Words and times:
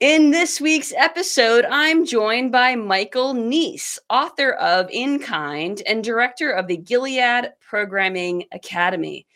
In 0.00 0.30
this 0.30 0.62
week's 0.62 0.94
episode, 0.96 1.66
I'm 1.66 2.06
joined 2.06 2.52
by 2.52 2.74
Michael 2.74 3.34
Neece, 3.34 3.98
author 4.08 4.52
of 4.52 4.88
In 4.90 5.18
Kind 5.18 5.82
and 5.86 6.02
director 6.02 6.50
of 6.50 6.68
the 6.68 6.78
Gilead 6.78 7.52
Programming 7.60 8.44
Academy. 8.50 9.26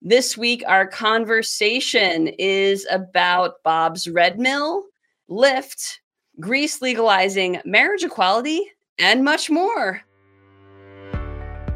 This 0.00 0.38
week, 0.38 0.62
our 0.68 0.86
conversation 0.86 2.28
is 2.38 2.86
about 2.88 3.64
Bob's 3.64 4.06
Red 4.08 4.38
Mill, 4.38 4.84
Lyft, 5.28 5.98
Greece 6.38 6.80
legalizing 6.80 7.60
marriage 7.64 8.04
equality, 8.04 8.62
and 9.00 9.24
much 9.24 9.50
more. 9.50 10.02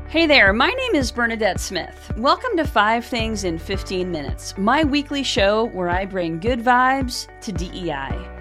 Hey 0.07 0.29
there, 0.29 0.53
my 0.53 0.71
name 0.71 0.95
is 0.95 1.11
Bernadette 1.11 1.59
Smith. 1.59 2.13
Welcome 2.17 2.57
to 2.59 2.65
Five 2.65 3.05
Things 3.05 3.43
in 3.43 3.59
15 3.59 4.09
Minutes, 4.09 4.57
my 4.57 4.85
weekly 4.85 5.25
show 5.25 5.65
where 5.71 5.91
I 5.91 6.05
bring 6.05 6.39
good 6.39 6.61
vibes 6.61 7.27
to 7.41 7.51
DEI. 7.51 8.36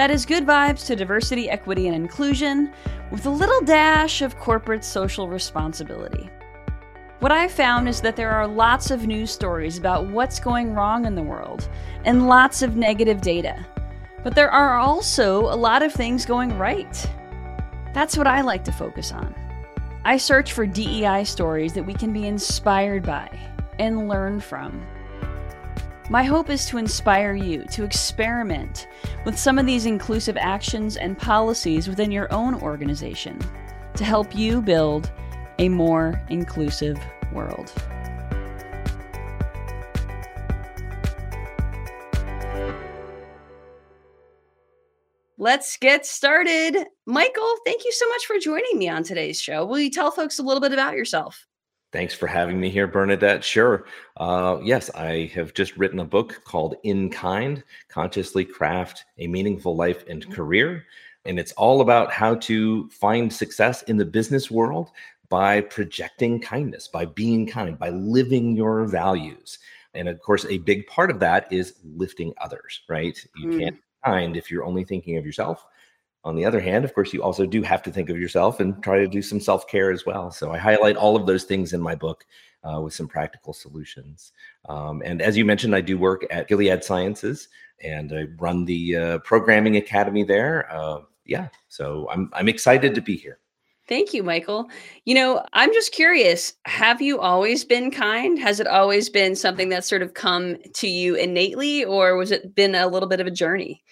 That 0.00 0.10
is 0.10 0.24
good 0.24 0.46
vibes 0.46 0.86
to 0.86 0.96
diversity, 0.96 1.50
equity, 1.50 1.86
and 1.86 1.94
inclusion 1.94 2.72
with 3.10 3.26
a 3.26 3.30
little 3.30 3.60
dash 3.60 4.22
of 4.22 4.38
corporate 4.38 4.82
social 4.82 5.28
responsibility. 5.28 6.30
What 7.18 7.32
I've 7.32 7.52
found 7.52 7.86
is 7.86 8.00
that 8.00 8.16
there 8.16 8.30
are 8.30 8.48
lots 8.48 8.90
of 8.90 9.06
news 9.06 9.30
stories 9.30 9.76
about 9.76 10.06
what's 10.06 10.40
going 10.40 10.72
wrong 10.72 11.04
in 11.04 11.14
the 11.14 11.22
world 11.22 11.68
and 12.06 12.28
lots 12.28 12.62
of 12.62 12.76
negative 12.76 13.20
data. 13.20 13.66
But 14.24 14.34
there 14.34 14.50
are 14.50 14.78
also 14.78 15.40
a 15.40 15.54
lot 15.54 15.82
of 15.82 15.92
things 15.92 16.24
going 16.24 16.56
right. 16.56 17.10
That's 17.92 18.16
what 18.16 18.26
I 18.26 18.40
like 18.40 18.64
to 18.64 18.72
focus 18.72 19.12
on. 19.12 19.34
I 20.06 20.16
search 20.16 20.54
for 20.54 20.64
DEI 20.64 21.24
stories 21.24 21.74
that 21.74 21.84
we 21.84 21.92
can 21.92 22.10
be 22.10 22.26
inspired 22.26 23.02
by 23.02 23.28
and 23.78 24.08
learn 24.08 24.40
from. 24.40 24.82
My 26.10 26.24
hope 26.24 26.50
is 26.50 26.66
to 26.66 26.78
inspire 26.78 27.34
you 27.34 27.62
to 27.66 27.84
experiment 27.84 28.88
with 29.24 29.38
some 29.38 29.60
of 29.60 29.66
these 29.66 29.86
inclusive 29.86 30.36
actions 30.36 30.96
and 30.96 31.16
policies 31.16 31.86
within 31.86 32.10
your 32.10 32.26
own 32.32 32.56
organization 32.56 33.38
to 33.94 34.02
help 34.02 34.34
you 34.34 34.60
build 34.60 35.08
a 35.60 35.68
more 35.68 36.20
inclusive 36.28 36.98
world. 37.32 37.72
Let's 45.38 45.76
get 45.76 46.04
started. 46.06 46.88
Michael, 47.06 47.54
thank 47.64 47.84
you 47.84 47.92
so 47.92 48.08
much 48.08 48.26
for 48.26 48.36
joining 48.40 48.80
me 48.80 48.88
on 48.88 49.04
today's 49.04 49.40
show. 49.40 49.64
Will 49.64 49.78
you 49.78 49.92
tell 49.92 50.10
folks 50.10 50.40
a 50.40 50.42
little 50.42 50.60
bit 50.60 50.72
about 50.72 50.96
yourself? 50.96 51.46
Thanks 51.92 52.14
for 52.14 52.28
having 52.28 52.60
me 52.60 52.70
here, 52.70 52.86
Bernadette. 52.86 53.42
Sure. 53.42 53.84
Uh, 54.16 54.58
yes, 54.62 54.90
I 54.90 55.30
have 55.34 55.54
just 55.54 55.76
written 55.76 55.98
a 55.98 56.04
book 56.04 56.40
called 56.44 56.76
In 56.84 57.10
Kind 57.10 57.64
Consciously 57.88 58.44
Craft 58.44 59.04
a 59.18 59.26
Meaningful 59.26 59.74
Life 59.74 60.04
and 60.08 60.22
mm-hmm. 60.22 60.32
Career. 60.32 60.86
And 61.24 61.38
it's 61.38 61.52
all 61.52 61.80
about 61.80 62.12
how 62.12 62.36
to 62.36 62.88
find 62.90 63.32
success 63.32 63.82
in 63.82 63.96
the 63.96 64.04
business 64.04 64.50
world 64.50 64.90
by 65.28 65.60
projecting 65.62 66.40
kindness, 66.40 66.88
by 66.88 67.06
being 67.06 67.46
kind, 67.46 67.78
by 67.78 67.90
living 67.90 68.56
your 68.56 68.84
values. 68.84 69.58
And 69.94 70.08
of 70.08 70.20
course, 70.20 70.44
a 70.46 70.58
big 70.58 70.86
part 70.86 71.10
of 71.10 71.18
that 71.20 71.52
is 71.52 71.74
lifting 71.96 72.32
others, 72.40 72.82
right? 72.88 73.18
You 73.36 73.48
mm. 73.50 73.58
can't 73.58 73.76
be 73.76 73.82
kind 74.04 74.36
if 74.36 74.50
you're 74.50 74.64
only 74.64 74.84
thinking 74.84 75.16
of 75.16 75.26
yourself. 75.26 75.66
On 76.22 76.36
the 76.36 76.44
other 76.44 76.60
hand, 76.60 76.84
of 76.84 76.94
course, 76.94 77.12
you 77.12 77.22
also 77.22 77.46
do 77.46 77.62
have 77.62 77.82
to 77.84 77.90
think 77.90 78.10
of 78.10 78.18
yourself 78.18 78.60
and 78.60 78.82
try 78.82 78.98
to 78.98 79.08
do 79.08 79.22
some 79.22 79.40
self 79.40 79.66
care 79.66 79.90
as 79.90 80.04
well. 80.04 80.30
So 80.30 80.52
I 80.52 80.58
highlight 80.58 80.96
all 80.96 81.16
of 81.16 81.26
those 81.26 81.44
things 81.44 81.72
in 81.72 81.80
my 81.80 81.94
book 81.94 82.26
uh, 82.62 82.80
with 82.80 82.92
some 82.92 83.08
practical 83.08 83.52
solutions. 83.52 84.32
Um, 84.68 85.02
and 85.04 85.22
as 85.22 85.36
you 85.36 85.44
mentioned, 85.44 85.74
I 85.74 85.80
do 85.80 85.98
work 85.98 86.26
at 86.30 86.48
Gilead 86.48 86.84
Sciences 86.84 87.48
and 87.82 88.12
I 88.12 88.24
run 88.38 88.64
the 88.64 88.96
uh, 88.96 89.18
programming 89.20 89.76
academy 89.76 90.22
there. 90.22 90.70
Uh, 90.70 91.00
yeah, 91.24 91.48
so 91.68 92.08
I'm 92.10 92.30
I'm 92.32 92.48
excited 92.48 92.94
to 92.94 93.00
be 93.00 93.16
here. 93.16 93.38
Thank 93.88 94.14
you, 94.14 94.22
Michael. 94.22 94.68
You 95.04 95.14
know, 95.14 95.44
I'm 95.52 95.72
just 95.72 95.92
curious 95.92 96.54
have 96.66 97.00
you 97.00 97.18
always 97.18 97.64
been 97.64 97.90
kind? 97.90 98.38
Has 98.38 98.60
it 98.60 98.66
always 98.66 99.08
been 99.08 99.34
something 99.34 99.68
that's 99.68 99.88
sort 99.88 100.02
of 100.02 100.14
come 100.14 100.58
to 100.74 100.88
you 100.88 101.14
innately, 101.14 101.84
or 101.84 102.16
was 102.16 102.30
it 102.30 102.54
been 102.54 102.74
a 102.74 102.88
little 102.88 103.08
bit 103.08 103.20
of 103.20 103.26
a 103.26 103.32
journey? 103.32 103.82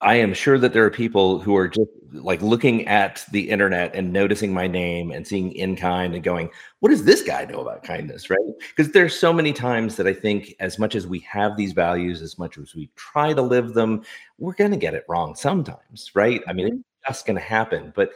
I 0.00 0.16
am 0.16 0.34
sure 0.34 0.58
that 0.58 0.72
there 0.72 0.84
are 0.84 0.90
people 0.90 1.38
who 1.38 1.56
are 1.56 1.68
just 1.68 1.88
like 2.12 2.42
looking 2.42 2.86
at 2.86 3.24
the 3.32 3.48
internet 3.50 3.94
and 3.94 4.12
noticing 4.12 4.52
my 4.52 4.66
name 4.66 5.10
and 5.10 5.26
seeing 5.26 5.52
in 5.52 5.76
kind 5.76 6.14
and 6.14 6.22
going, 6.22 6.50
what 6.80 6.90
does 6.90 7.04
this 7.04 7.22
guy 7.22 7.44
know 7.46 7.60
about 7.60 7.82
kindness? 7.82 8.28
Right. 8.30 8.38
Because 8.76 8.92
there's 8.92 9.18
so 9.18 9.32
many 9.32 9.52
times 9.52 9.96
that 9.96 10.06
I 10.06 10.12
think, 10.12 10.54
as 10.60 10.78
much 10.78 10.94
as 10.94 11.06
we 11.06 11.20
have 11.20 11.56
these 11.56 11.72
values, 11.72 12.22
as 12.22 12.38
much 12.38 12.58
as 12.58 12.74
we 12.74 12.90
try 12.96 13.32
to 13.32 13.42
live 13.42 13.74
them, 13.74 14.02
we're 14.38 14.54
going 14.54 14.70
to 14.72 14.76
get 14.76 14.94
it 14.94 15.04
wrong 15.08 15.34
sometimes. 15.34 16.10
Right. 16.14 16.42
I 16.46 16.52
mean, 16.52 16.66
it's 16.66 16.76
mm-hmm. 16.76 17.12
just 17.12 17.26
going 17.26 17.38
to 17.38 17.42
happen. 17.42 17.92
But 17.96 18.10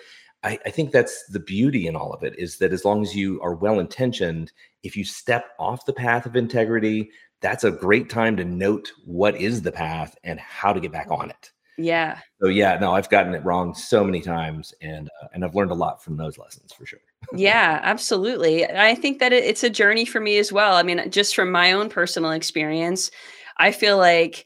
I, 0.44 0.58
I 0.66 0.70
think 0.70 0.92
that's 0.92 1.26
the 1.26 1.40
beauty 1.40 1.86
in 1.86 1.96
all 1.96 2.12
of 2.12 2.22
it 2.22 2.38
is 2.38 2.58
that 2.58 2.72
as 2.72 2.84
long 2.84 3.02
as 3.02 3.16
you 3.16 3.40
are 3.40 3.54
well 3.54 3.80
intentioned, 3.80 4.52
if 4.82 4.96
you 4.96 5.04
step 5.04 5.50
off 5.58 5.86
the 5.86 5.92
path 5.92 6.26
of 6.26 6.36
integrity, 6.36 7.10
that's 7.40 7.64
a 7.64 7.70
great 7.70 8.10
time 8.10 8.36
to 8.36 8.44
note 8.44 8.92
what 9.04 9.36
is 9.36 9.62
the 9.62 9.72
path 9.72 10.16
and 10.22 10.38
how 10.38 10.72
to 10.72 10.80
get 10.80 10.92
back 10.92 11.10
on 11.10 11.30
it. 11.30 11.50
Yeah. 11.78 12.18
So 12.42 12.48
yeah, 12.48 12.76
no, 12.78 12.92
I've 12.92 13.08
gotten 13.08 13.34
it 13.34 13.44
wrong 13.44 13.72
so 13.72 14.04
many 14.04 14.20
times, 14.20 14.74
and 14.82 15.08
uh, 15.22 15.28
and 15.32 15.44
I've 15.44 15.54
learned 15.54 15.70
a 15.70 15.74
lot 15.74 16.02
from 16.02 16.16
those 16.16 16.36
lessons 16.36 16.72
for 16.72 16.84
sure. 16.84 16.98
yeah, 17.32 17.78
absolutely. 17.82 18.66
I 18.66 18.96
think 18.96 19.20
that 19.20 19.32
it's 19.32 19.62
a 19.62 19.70
journey 19.70 20.04
for 20.04 20.20
me 20.20 20.38
as 20.38 20.52
well. 20.52 20.74
I 20.74 20.82
mean, 20.82 21.08
just 21.10 21.36
from 21.36 21.52
my 21.52 21.72
own 21.72 21.88
personal 21.88 22.32
experience, 22.32 23.12
I 23.58 23.70
feel 23.70 23.96
like 23.96 24.44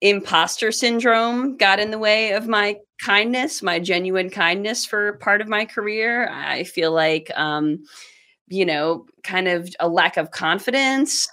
imposter 0.00 0.70
syndrome 0.70 1.56
got 1.56 1.80
in 1.80 1.90
the 1.90 1.98
way 1.98 2.30
of 2.32 2.46
my 2.46 2.76
kindness, 3.04 3.62
my 3.62 3.80
genuine 3.80 4.30
kindness 4.30 4.86
for 4.86 5.14
part 5.14 5.40
of 5.40 5.48
my 5.48 5.64
career. 5.64 6.28
I 6.28 6.62
feel 6.62 6.92
like, 6.92 7.30
um, 7.36 7.82
you 8.46 8.64
know, 8.64 9.06
kind 9.24 9.48
of 9.48 9.68
a 9.80 9.88
lack 9.88 10.16
of 10.16 10.30
confidence 10.30 11.28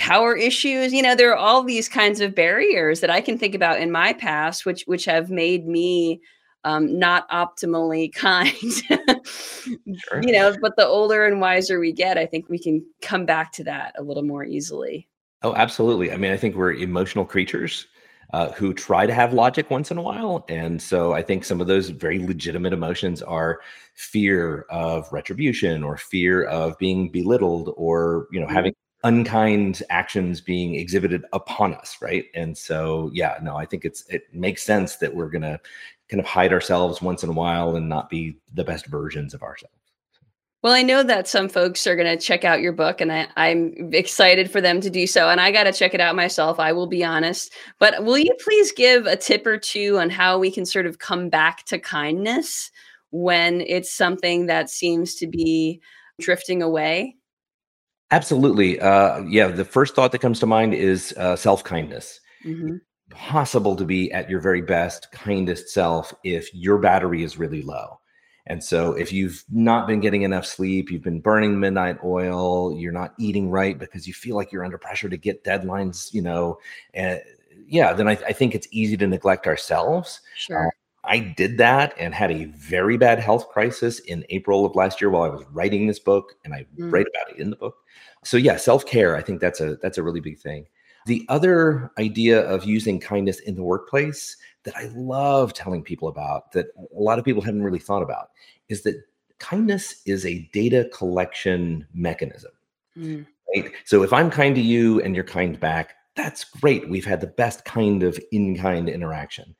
power 0.00 0.34
issues 0.34 0.94
you 0.94 1.02
know 1.02 1.14
there 1.14 1.30
are 1.30 1.36
all 1.36 1.62
these 1.62 1.86
kinds 1.86 2.20
of 2.20 2.34
barriers 2.34 3.00
that 3.00 3.10
i 3.10 3.20
can 3.20 3.36
think 3.36 3.54
about 3.54 3.78
in 3.78 3.92
my 3.92 4.14
past 4.14 4.64
which 4.64 4.82
which 4.84 5.04
have 5.04 5.30
made 5.30 5.68
me 5.68 6.20
um, 6.64 6.98
not 6.98 7.28
optimally 7.30 8.12
kind 8.14 8.48
sure. 8.48 10.22
you 10.22 10.32
know 10.32 10.56
but 10.62 10.74
the 10.76 10.86
older 10.86 11.26
and 11.26 11.40
wiser 11.40 11.78
we 11.78 11.92
get 11.92 12.16
i 12.16 12.24
think 12.24 12.48
we 12.48 12.58
can 12.58 12.84
come 13.02 13.26
back 13.26 13.52
to 13.52 13.62
that 13.62 13.94
a 13.98 14.02
little 14.02 14.22
more 14.22 14.42
easily 14.42 15.06
oh 15.42 15.54
absolutely 15.54 16.10
i 16.10 16.16
mean 16.16 16.32
i 16.32 16.36
think 16.36 16.56
we're 16.56 16.72
emotional 16.72 17.24
creatures 17.24 17.86
uh, 18.32 18.52
who 18.52 18.72
try 18.72 19.06
to 19.06 19.12
have 19.12 19.32
logic 19.32 19.70
once 19.70 19.90
in 19.90 19.98
a 19.98 20.02
while 20.02 20.46
and 20.48 20.80
so 20.80 21.12
i 21.12 21.20
think 21.20 21.44
some 21.44 21.60
of 21.60 21.66
those 21.66 21.90
very 21.90 22.24
legitimate 22.26 22.72
emotions 22.72 23.20
are 23.22 23.60
fear 23.94 24.64
of 24.70 25.06
retribution 25.12 25.82
or 25.82 25.98
fear 25.98 26.44
of 26.44 26.78
being 26.78 27.10
belittled 27.10 27.74
or 27.76 28.28
you 28.32 28.40
know 28.40 28.46
mm-hmm. 28.46 28.54
having 28.54 28.74
unkind 29.04 29.82
actions 29.90 30.40
being 30.40 30.74
exhibited 30.74 31.24
upon 31.32 31.74
us 31.74 31.96
right? 32.00 32.26
And 32.34 32.56
so 32.56 33.10
yeah 33.12 33.38
no 33.42 33.56
i 33.56 33.64
think 33.64 33.84
it's 33.84 34.04
it 34.08 34.32
makes 34.32 34.62
sense 34.62 34.96
that 34.96 35.14
we're 35.14 35.30
gonna 35.30 35.58
kind 36.10 36.20
of 36.20 36.26
hide 36.26 36.52
ourselves 36.52 37.00
once 37.00 37.22
in 37.22 37.30
a 37.30 37.32
while 37.32 37.76
and 37.76 37.88
not 37.88 38.10
be 38.10 38.36
the 38.54 38.64
best 38.64 38.86
versions 38.86 39.32
of 39.32 39.42
ourselves. 39.42 39.74
Well 40.62 40.72
i 40.74 40.82
know 40.82 41.02
that 41.02 41.28
some 41.28 41.48
folks 41.48 41.86
are 41.86 41.96
going 41.96 42.18
to 42.18 42.22
check 42.22 42.44
out 42.44 42.60
your 42.60 42.72
book 42.72 43.00
and 43.00 43.10
I, 43.10 43.28
i'm 43.36 43.90
excited 43.94 44.50
for 44.50 44.60
them 44.60 44.80
to 44.82 44.90
do 44.90 45.06
so 45.06 45.30
and 45.30 45.40
i 45.40 45.50
got 45.50 45.64
to 45.64 45.72
check 45.72 45.94
it 45.94 46.00
out 46.00 46.16
myself 46.16 46.60
i 46.60 46.72
will 46.72 46.86
be 46.88 47.02
honest. 47.02 47.54
But 47.78 48.04
will 48.04 48.18
you 48.18 48.34
please 48.44 48.72
give 48.72 49.06
a 49.06 49.16
tip 49.16 49.46
or 49.46 49.56
two 49.56 49.98
on 49.98 50.10
how 50.10 50.38
we 50.38 50.50
can 50.50 50.66
sort 50.66 50.86
of 50.86 50.98
come 50.98 51.30
back 51.30 51.64
to 51.66 51.78
kindness 51.78 52.70
when 53.10 53.62
it's 53.62 53.92
something 53.92 54.46
that 54.46 54.68
seems 54.68 55.14
to 55.16 55.26
be 55.26 55.80
drifting 56.20 56.62
away 56.62 57.16
Absolutely. 58.10 58.80
Uh, 58.80 59.20
yeah, 59.22 59.48
the 59.48 59.64
first 59.64 59.94
thought 59.94 60.12
that 60.12 60.20
comes 60.20 60.40
to 60.40 60.46
mind 60.46 60.74
is 60.74 61.14
uh, 61.16 61.36
self 61.36 61.62
kindness. 61.62 62.20
Mm-hmm. 62.44 62.76
Possible 63.10 63.76
to 63.76 63.84
be 63.84 64.10
at 64.12 64.28
your 64.30 64.40
very 64.40 64.62
best, 64.62 65.10
kindest 65.12 65.68
self 65.68 66.14
if 66.24 66.52
your 66.54 66.78
battery 66.78 67.22
is 67.22 67.38
really 67.38 67.62
low. 67.62 68.00
And 68.46 68.62
so, 68.62 68.92
if 68.92 69.12
you've 69.12 69.44
not 69.50 69.86
been 69.86 70.00
getting 70.00 70.22
enough 70.22 70.46
sleep, 70.46 70.90
you've 70.90 71.02
been 71.02 71.20
burning 71.20 71.60
midnight 71.60 71.98
oil, 72.02 72.76
you're 72.76 72.92
not 72.92 73.14
eating 73.18 73.50
right 73.50 73.78
because 73.78 74.08
you 74.08 74.14
feel 74.14 74.34
like 74.34 74.50
you're 74.50 74.64
under 74.64 74.78
pressure 74.78 75.08
to 75.08 75.16
get 75.16 75.44
deadlines, 75.44 76.12
you 76.12 76.22
know, 76.22 76.58
and 76.94 77.20
yeah, 77.66 77.92
then 77.92 78.08
I, 78.08 78.12
I 78.12 78.32
think 78.32 78.54
it's 78.54 78.66
easy 78.72 78.96
to 78.96 79.06
neglect 79.06 79.46
ourselves. 79.46 80.20
Sure. 80.34 80.66
Uh, 80.66 80.70
I 81.04 81.18
did 81.18 81.58
that 81.58 81.94
and 81.98 82.14
had 82.14 82.30
a 82.30 82.44
very 82.44 82.96
bad 82.96 83.18
health 83.18 83.48
crisis 83.48 84.00
in 84.00 84.24
April 84.28 84.66
of 84.66 84.74
last 84.74 85.00
year 85.00 85.10
while 85.10 85.22
I 85.22 85.28
was 85.28 85.44
writing 85.50 85.86
this 85.86 85.98
book, 85.98 86.34
and 86.44 86.52
I 86.52 86.66
mm. 86.78 86.92
write 86.92 87.06
about 87.06 87.34
it 87.34 87.40
in 87.40 87.50
the 87.50 87.56
book. 87.56 87.76
So 88.24 88.36
yeah, 88.36 88.56
self-care, 88.56 89.16
I 89.16 89.22
think 89.22 89.40
that's 89.40 89.60
a 89.60 89.76
that's 89.76 89.98
a 89.98 90.02
really 90.02 90.20
big 90.20 90.38
thing. 90.38 90.66
The 91.06 91.24
other 91.30 91.90
idea 91.98 92.42
of 92.42 92.64
using 92.64 93.00
kindness 93.00 93.40
in 93.40 93.54
the 93.54 93.62
workplace 93.62 94.36
that 94.64 94.76
I 94.76 94.90
love 94.94 95.54
telling 95.54 95.82
people 95.82 96.08
about 96.08 96.52
that 96.52 96.66
a 96.76 97.00
lot 97.00 97.18
of 97.18 97.24
people 97.24 97.40
haven't 97.40 97.62
really 97.62 97.78
thought 97.78 98.02
about 98.02 98.28
is 98.68 98.82
that 98.82 99.02
kindness 99.38 100.02
is 100.04 100.26
a 100.26 100.48
data 100.52 100.90
collection 100.92 101.86
mechanism. 101.94 102.52
Mm. 102.96 103.26
Right? 103.56 103.72
So 103.86 104.02
if 104.02 104.12
I'm 104.12 104.30
kind 104.30 104.54
to 104.54 104.60
you 104.60 105.00
and 105.00 105.14
you're 105.14 105.24
kind 105.24 105.58
back, 105.58 105.94
that's 106.14 106.44
great. 106.44 106.90
We've 106.90 107.06
had 107.06 107.22
the 107.22 107.26
best 107.26 107.64
kind 107.64 108.02
of 108.02 108.20
in-kind 108.30 108.90
interaction. 108.90 109.56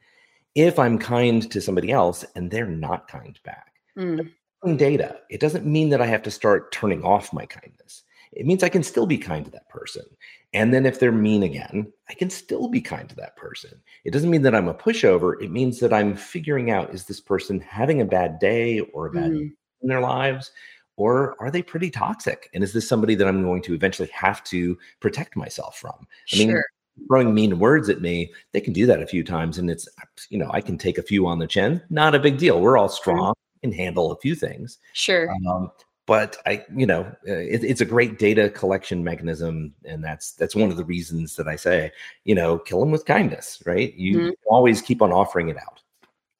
If 0.54 0.78
I'm 0.78 0.98
kind 0.98 1.48
to 1.50 1.60
somebody 1.60 1.92
else 1.92 2.24
and 2.34 2.50
they're 2.50 2.66
not 2.66 3.08
kind 3.08 3.38
back. 3.44 3.74
Mm. 3.96 4.30
Data, 4.76 5.20
it 5.30 5.40
doesn't 5.40 5.64
mean 5.64 5.88
that 5.90 6.02
I 6.02 6.06
have 6.06 6.22
to 6.24 6.30
start 6.30 6.72
turning 6.72 7.02
off 7.02 7.32
my 7.32 7.46
kindness. 7.46 8.02
It 8.32 8.46
means 8.46 8.62
I 8.62 8.68
can 8.68 8.82
still 8.82 9.06
be 9.06 9.18
kind 9.18 9.44
to 9.44 9.50
that 9.52 9.68
person. 9.68 10.04
And 10.52 10.72
then 10.72 10.86
if 10.86 11.00
they're 11.00 11.12
mean 11.12 11.42
again, 11.42 11.92
I 12.08 12.14
can 12.14 12.30
still 12.30 12.68
be 12.68 12.80
kind 12.80 13.08
to 13.08 13.16
that 13.16 13.36
person. 13.36 13.80
It 14.04 14.12
doesn't 14.12 14.30
mean 14.30 14.42
that 14.42 14.54
I'm 14.54 14.68
a 14.68 14.74
pushover. 14.74 15.42
It 15.42 15.50
means 15.50 15.80
that 15.80 15.92
I'm 15.92 16.14
figuring 16.14 16.70
out 16.70 16.94
is 16.94 17.06
this 17.06 17.20
person 17.20 17.60
having 17.60 18.00
a 18.00 18.04
bad 18.04 18.38
day 18.38 18.80
or 18.80 19.06
a 19.06 19.12
bad 19.12 19.30
mm. 19.30 19.50
in 19.82 19.88
their 19.88 20.00
lives? 20.00 20.50
Or 20.96 21.34
are 21.40 21.50
they 21.50 21.62
pretty 21.62 21.90
toxic? 21.90 22.50
And 22.52 22.62
is 22.62 22.74
this 22.74 22.86
somebody 22.86 23.14
that 23.14 23.26
I'm 23.26 23.42
going 23.42 23.62
to 23.62 23.74
eventually 23.74 24.10
have 24.12 24.44
to 24.44 24.76
protect 25.00 25.34
myself 25.34 25.78
from? 25.78 26.06
I 26.32 26.36
mean, 26.36 26.50
sure 26.50 26.64
throwing 27.06 27.34
mean 27.34 27.58
words 27.58 27.88
at 27.88 28.00
me, 28.00 28.32
they 28.52 28.60
can 28.60 28.72
do 28.72 28.86
that 28.86 29.02
a 29.02 29.06
few 29.06 29.24
times. 29.24 29.58
And 29.58 29.70
it's, 29.70 29.88
you 30.28 30.38
know, 30.38 30.50
I 30.52 30.60
can 30.60 30.78
take 30.78 30.98
a 30.98 31.02
few 31.02 31.26
on 31.26 31.38
the 31.38 31.46
chin. 31.46 31.82
Not 31.90 32.14
a 32.14 32.18
big 32.18 32.38
deal. 32.38 32.60
We're 32.60 32.78
all 32.78 32.88
strong 32.88 33.34
and 33.62 33.74
handle 33.74 34.12
a 34.12 34.16
few 34.16 34.34
things. 34.34 34.78
Sure. 34.92 35.30
Um, 35.48 35.70
but 36.06 36.38
I, 36.44 36.64
you 36.74 36.86
know, 36.86 37.02
uh, 37.28 37.32
it, 37.32 37.62
it's 37.62 37.80
a 37.80 37.84
great 37.84 38.18
data 38.18 38.50
collection 38.50 39.04
mechanism, 39.04 39.72
and 39.84 40.02
that's 40.02 40.32
that's 40.32 40.56
one 40.56 40.70
of 40.70 40.76
the 40.76 40.84
reasons 40.84 41.36
that 41.36 41.46
I 41.46 41.54
say, 41.54 41.92
you 42.24 42.34
know, 42.34 42.58
kill 42.58 42.80
them 42.80 42.90
with 42.90 43.04
kindness, 43.04 43.62
right? 43.64 43.94
You 43.94 44.18
mm-hmm. 44.18 44.30
always 44.48 44.82
keep 44.82 45.02
on 45.02 45.12
offering 45.12 45.50
it 45.50 45.56
out. 45.56 45.80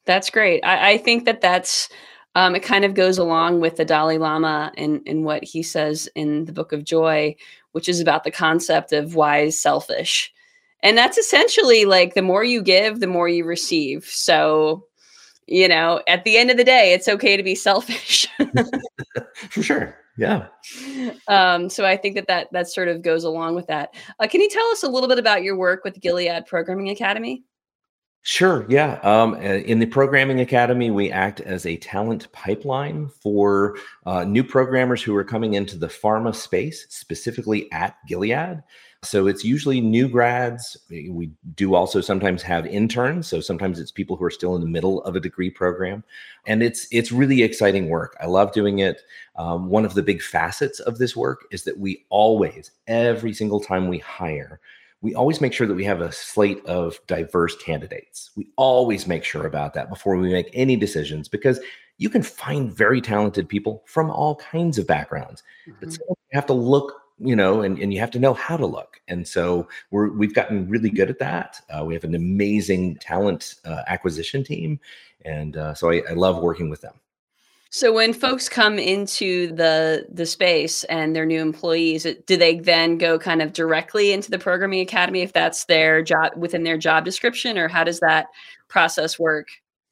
That's 0.07 0.29
great. 0.29 0.65
I, 0.65 0.93
I 0.93 0.99
think 0.99 1.25
that 1.27 1.41
that's 1.41 1.89
um, 2.35 2.55
it 2.55 2.65
kind 2.65 2.85
of 2.85 2.95
goes 2.95 3.19
along 3.19 3.61
with 3.61 3.77
the 3.77 3.85
Dalai 3.85 4.19
Lama 4.19 4.73
and, 4.77 5.03
and 5.07 5.25
what 5.25 5.45
he 5.45 5.63
says 5.63 6.09
in 6.15 6.45
the 6.45 6.53
Book 6.53 6.73
of 6.73 6.85
Joy, 6.85 7.37
which 7.73 7.89
is 7.89 8.01
about 8.01 8.25
the 8.25 8.31
concept 8.31 8.93
of 8.93 9.15
wise 9.15 9.61
selfish. 9.61 10.33
And 10.83 10.97
that's 10.97 11.19
essentially 11.19 11.85
like 11.85 12.15
the 12.15 12.23
more 12.23 12.45
you 12.45 12.63
give, 12.63 13.01
the 13.01 13.07
more 13.07 13.29
you 13.29 13.45
receive. 13.45 14.05
So, 14.05 14.87
you 15.47 15.69
know, 15.69 16.01
at 16.09 16.25
the 16.25 16.37
end 16.37 16.51
of 16.51 16.57
the 16.57 16.65
day, 16.65 16.93
it's 16.93 17.09
okay 17.09 17.37
to 17.37 17.43
be 17.43 17.55
selfish. 17.55 18.27
For 19.51 19.63
sure. 19.63 19.97
Yeah. 20.17 20.47
Um, 21.29 21.69
so 21.69 21.85
I 21.85 21.97
think 21.97 22.17
that, 22.17 22.27
that 22.27 22.49
that 22.53 22.69
sort 22.69 22.89
of 22.89 23.03
goes 23.03 23.25
along 23.25 23.55
with 23.55 23.67
that. 23.69 23.95
Uh, 24.19 24.27
can 24.27 24.41
you 24.41 24.49
tell 24.49 24.67
us 24.67 24.83
a 24.83 24.89
little 24.89 25.09
bit 25.09 25.19
about 25.19 25.43
your 25.43 25.57
work 25.57 25.85
with 25.85 26.01
Gilead 26.01 26.47
Programming 26.47 26.91
Academy? 26.91 27.45
Sure. 28.23 28.67
Yeah. 28.69 29.01
Um, 29.03 29.35
uh, 29.35 29.39
in 29.39 29.79
the 29.79 29.87
Programming 29.87 30.41
Academy, 30.41 30.91
we 30.91 31.11
act 31.11 31.41
as 31.41 31.65
a 31.65 31.77
talent 31.77 32.31
pipeline 32.33 33.09
for 33.09 33.77
uh, 34.05 34.25
new 34.25 34.45
programmers 34.45 35.03
who 35.03 35.17
are 35.17 35.25
coming 35.25 35.55
into 35.55 35.79
the 35.79 35.87
pharma 35.87 36.35
space, 36.35 36.87
specifically 36.91 37.71
at 37.73 37.97
Gilead. 38.07 38.63
So 39.03 39.27
it's 39.27 39.45
usually 39.45 39.81
new 39.81 40.09
grads. 40.09 40.77
We 40.91 41.31
do 41.55 41.75
also 41.75 42.03
sometimes 42.03 42.43
have 42.43 42.67
interns. 42.67 43.29
So 43.29 43.41
sometimes 43.41 43.79
it's 43.79 43.91
people 43.91 44.15
who 44.17 44.25
are 44.25 44.31
still 44.31 44.55
in 44.55 44.61
the 44.61 44.67
middle 44.67 45.03
of 45.05 45.17
a 45.17 45.21
degree 45.21 45.49
program, 45.49 46.05
and 46.47 46.63
it's 46.63 46.87
it's 46.93 47.11
really 47.11 47.43
exciting 47.43 47.89
work. 47.89 48.15
I 48.21 48.27
love 48.27 48.53
doing 48.53 48.81
it. 48.81 49.01
Um, 49.37 49.71
one 49.71 49.87
of 49.87 49.95
the 49.95 50.03
big 50.03 50.21
facets 50.21 50.81
of 50.81 50.99
this 50.99 51.17
work 51.17 51.47
is 51.51 51.65
that 51.65 51.79
we 51.79 52.05
always, 52.11 52.73
every 52.89 53.33
single 53.33 53.61
time 53.61 53.89
we 53.89 53.99
hire, 53.99 54.61
we 55.01 55.15
always 55.15 55.41
make 55.41 55.55
sure 55.55 55.67
that 55.67 55.75
we 55.75 55.85
have 55.85 56.03
a 56.03 56.13
slate 56.13 56.65
of 56.67 57.01
diverse 57.07 57.57
candidates. 57.57 58.31
We 58.37 58.49
always 58.57 59.07
make 59.07 59.25
sure 59.25 59.47
about 59.47 59.73
that 59.75 59.89
before 59.89 60.17
we 60.17 60.31
make 60.31 60.51
any 60.53 60.77
decisions 60.77 61.27
because 61.27 61.59
you 61.97 62.11
can 62.11 62.23
find 62.23 62.73
very 62.73 63.01
talented 63.01 63.49
people 63.49 63.83
from 63.87 64.11
all 64.11 64.37
kinds 64.37 64.77
of 64.77 64.87
backgrounds, 64.87 65.43
mm-hmm. 65.67 65.79
but 65.81 65.93
you 65.93 66.17
have 66.33 66.47
to 66.47 66.53
look 66.53 67.00
you 67.21 67.37
know, 67.37 67.63
and, 67.63 67.79
and 67.79 67.93
you 67.93 68.01
have 68.01 68.11
to 68.13 68.19
know 68.19 68.35
how 68.35 68.57
to 68.57 68.67
look. 68.67 69.01
And 69.09 69.27
so 69.27 69.69
we're 69.91 70.11
we've 70.11 70.35
gotten 70.35 70.69
really 70.69 70.91
good 70.91 71.11
at 71.11 71.19
that. 71.19 71.61
Uh, 71.71 71.85
we 71.85 71.95
have 71.95 72.05
an 72.05 72.15
amazing 72.15 72.97
talent 72.97 73.57
uh, 73.65 73.83
acquisition 73.87 74.43
team, 74.43 74.81
and 75.25 75.57
uh, 75.57 75.75
so 75.75 75.91
I, 75.91 76.03
I 76.09 76.13
love 76.15 76.43
working 76.43 76.71
with 76.71 76.81
them. 76.81 76.95
So 77.73 77.93
when 77.93 78.13
folks 78.13 78.49
come 78.49 78.79
into 78.81 79.55
the 79.55 80.07
the 80.13 80.27
space 80.27 80.83
and 80.85 81.15
they're 81.15 81.27
new 81.27 81.41
employees, 81.41 82.05
do 82.27 82.37
they 82.37 82.57
then 82.57 82.99
go 82.99 83.19
kind 83.19 83.43
of 83.43 83.53
directly 83.53 84.13
into 84.13 84.31
the 84.31 84.39
programming 84.39 84.81
academy 84.81 85.21
if 85.21 85.33
that's 85.33 85.67
their 85.67 86.03
job 86.03 86.33
within 86.37 86.65
their 86.65 86.79
job 86.79 87.05
description, 87.05 87.57
or 87.57 87.69
how 87.69 87.85
does 87.85 88.01
that 88.01 88.27
process 88.69 89.19
work? 89.19 89.49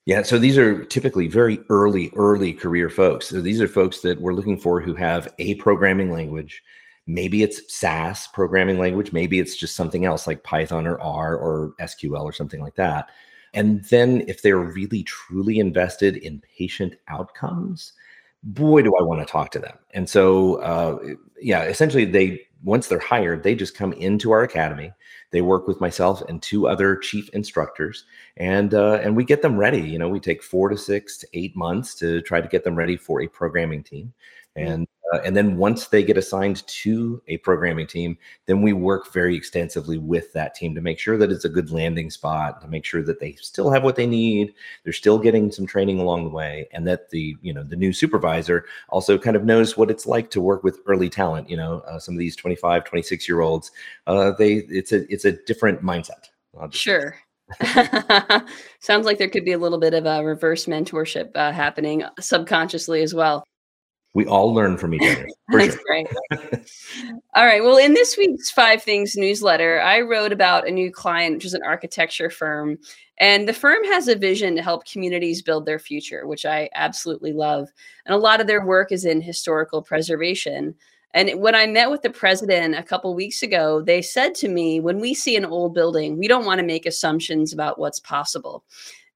Yeah, 0.07 0.23
so 0.23 0.39
these 0.39 0.57
are 0.57 0.85
typically 0.87 1.29
very 1.29 1.61
early, 1.69 2.11
early 2.17 2.55
career 2.55 2.89
folks. 2.89 3.29
So 3.29 3.43
these 3.43 3.61
are 3.61 3.69
folks 3.69 4.01
that 4.01 4.19
we're 4.19 4.33
looking 4.33 4.59
for 4.59 4.81
who 4.81 4.95
have 4.95 5.29
a 5.39 5.55
programming 5.57 6.11
language, 6.11 6.63
Maybe 7.09 7.43
it's 7.43 7.75
SAS 7.75 8.27
programming 8.29 8.79
language. 8.79 9.13
Maybe 9.13 9.41
it's 9.41 9.57
just 9.57 9.75
something 9.75 10.05
else 10.05 10.27
like 10.27 10.45
Python 10.45 10.87
or 10.87 11.01
R 11.01 11.35
or 11.37 11.73
SQL 11.81 12.23
or 12.23 12.33
something 12.33 12.61
like 12.61 12.75
that. 12.75 13.09
And 13.55 13.83
then 13.87 14.25
if 14.29 14.43
they're 14.43 14.59
really 14.59 15.03
truly 15.05 15.59
invested 15.59 16.19
in 16.19 16.43
patient 16.59 16.97
outcomes, 17.09 17.95
boy, 18.43 18.83
do 18.83 18.93
I 19.01 19.03
want 19.03 19.27
to 19.27 19.31
talk 19.31 19.51
to 19.53 19.59
them. 19.59 19.79
And 19.93 20.09
so, 20.09 20.57
uh, 20.57 20.99
yeah, 21.41 21.63
essentially, 21.63 22.05
they 22.05 22.43
once 22.63 22.89
they're 22.89 22.99
hired, 22.99 23.43
they 23.43 23.55
just 23.55 23.75
come 23.75 23.93
into 23.95 24.33
our 24.33 24.43
academy. 24.43 24.93
They 25.31 25.41
work 25.43 25.67
with 25.67 25.81
myself 25.81 26.23
and 26.29 26.43
two 26.43 26.69
other 26.69 26.97
chief 26.97 27.29
instructors, 27.31 28.05
and 28.37 28.75
uh, 28.75 29.01
and 29.03 29.17
we 29.17 29.25
get 29.25 29.43
them 29.43 29.57
ready. 29.57 29.81
You 29.81 29.99
know, 29.99 30.09
we 30.09 30.21
take 30.21 30.43
four 30.43 30.69
to 30.69 30.77
six 30.77 31.17
to 31.19 31.29
eight 31.33 31.57
months 31.57 31.95
to 31.97 32.21
try 32.23 32.41
to 32.41 32.49
get 32.49 32.65
them 32.65 32.77
ready 32.77 32.97
for 32.97 33.23
a 33.23 33.29
programming 33.29 33.83
team. 33.83 34.13
And 34.57 34.89
uh, 35.13 35.19
and 35.25 35.37
then 35.37 35.57
once 35.57 35.89
they 35.89 36.03
get 36.03 36.19
assigned 36.19 36.67
to 36.67 37.23
a 37.29 37.39
programming 37.39 37.87
team, 37.87 38.19
then 38.47 38.63
we 38.63 38.73
work 38.73 39.13
very 39.13 39.37
extensively 39.37 39.99
with 39.99 40.33
that 40.33 40.55
team 40.55 40.75
to 40.75 40.81
make 40.81 40.99
sure 40.99 41.17
that 41.17 41.31
it's 41.31 41.45
a 41.45 41.49
good 41.49 41.71
landing 41.71 42.11
spot, 42.11 42.61
to 42.61 42.69
make 42.69 42.85
sure 42.85 43.03
that 43.03 43.21
they 43.21 43.33
still 43.35 43.71
have 43.71 43.83
what 43.83 43.97
they 43.97 44.07
need, 44.07 44.53
they're 44.85 44.93
still 44.93 45.19
getting 45.19 45.51
some 45.51 45.67
training 45.67 45.99
along 45.99 46.25
the 46.25 46.31
way, 46.31 46.69
and 46.73 46.87
that 46.87 47.11
the 47.11 47.37
you 47.43 47.53
know 47.53 47.63
the 47.63 47.77
new 47.77 47.93
supervisor 47.93 48.65
also 48.91 49.19
kind 49.19 49.37
of 49.37 49.45
knows 49.45 49.77
what 49.77 49.91
it's 49.91 50.07
like 50.07 50.31
to 50.31 50.41
work 50.41 50.63
with 50.63 50.81
early 50.87 51.09
talent. 51.09 51.49
You 51.49 51.57
know, 51.57 51.81
uh, 51.81 51.99
some 51.99 52.15
of 52.15 52.19
these 52.19 52.37
25, 52.37 52.85
26 52.85 53.29
year 53.29 53.41
olds, 53.41 53.71
uh, 54.07 54.33
they 54.39 54.55
it's 54.69 54.93
a 54.93 55.11
it's 55.13 55.25
a 55.25 55.33
different 55.33 55.83
mindset. 55.83 56.27
Sure. 56.71 57.17
Sounds 58.81 59.07
like 59.07 59.17
there 59.17 59.29
could 59.29 59.45
be 59.45 59.53
a 59.53 59.59
little 59.59 59.79
bit 59.79 59.95
of 59.95 60.05
a 60.05 60.23
reverse 60.23 60.67
mentorship 60.67 61.31
uh, 61.35 61.53
happening 61.53 62.03
subconsciously 62.19 63.01
as 63.01 63.15
well 63.15 63.45
we 64.19 64.27
all 64.27 64.53
learn 64.53 64.77
from 64.77 64.95
each 64.95 65.17
other. 65.17 65.29
That's 65.49 65.75
sure. 65.75 65.83
great. 65.87 66.09
all 67.35 67.47
right. 67.47 67.63
Well, 67.63 67.77
in 67.77 67.95
this 67.95 68.17
week's 68.17 68.51
Five 68.51 68.83
Things 68.83 69.15
newsletter, 69.15 69.81
I 69.81 70.01
wrote 70.01 70.33
about 70.33 70.67
a 70.67 70.73
new 70.73 70.91
client, 70.91 71.37
which 71.37 71.45
is 71.45 71.55
an 71.55 71.63
architecture 71.63 72.29
firm. 72.29 72.79
And 73.19 73.49
the 73.49 73.53
firm 73.53 73.85
has 73.85 74.09
a 74.09 74.17
vision 74.17 74.57
to 74.57 74.63
help 74.63 74.87
communities 74.87 75.41
build 75.41 75.67
their 75.67 75.79
future, 75.79 76.27
which 76.27 76.45
I 76.45 76.69
absolutely 76.75 77.33
love. 77.33 77.69
And 78.07 78.15
a 78.15 78.19
lot 78.19 78.41
of 78.41 78.49
their 78.49 78.67
work 78.67 78.91
is 78.91 79.05
in 79.05 79.21
historical 79.21 79.83
preservation. 79.83 80.75
And 81.15 81.41
when 81.41 81.55
I 81.55 81.69
met 81.69 81.89
with 81.89 82.03
the 82.03 82.11
president 82.11 82.75
a 82.75 82.83
couple 82.83 83.15
weeks 83.15 83.45
ago, 83.45 83.81
they 83.81 84.03
said 84.03 84.35
to 84.37 84.49
me, 84.49 84.81
when 84.81 84.99
we 84.99 85.15
see 85.15 85.37
an 85.37 85.45
old 85.45 85.75
building, 85.75 86.19
we 86.19 86.27
don't 86.27 86.45
want 86.45 86.59
to 86.59 86.67
make 86.67 86.87
assumptions 86.87 87.53
about 87.53 87.79
what's 87.79 88.01
possible. 88.01 88.65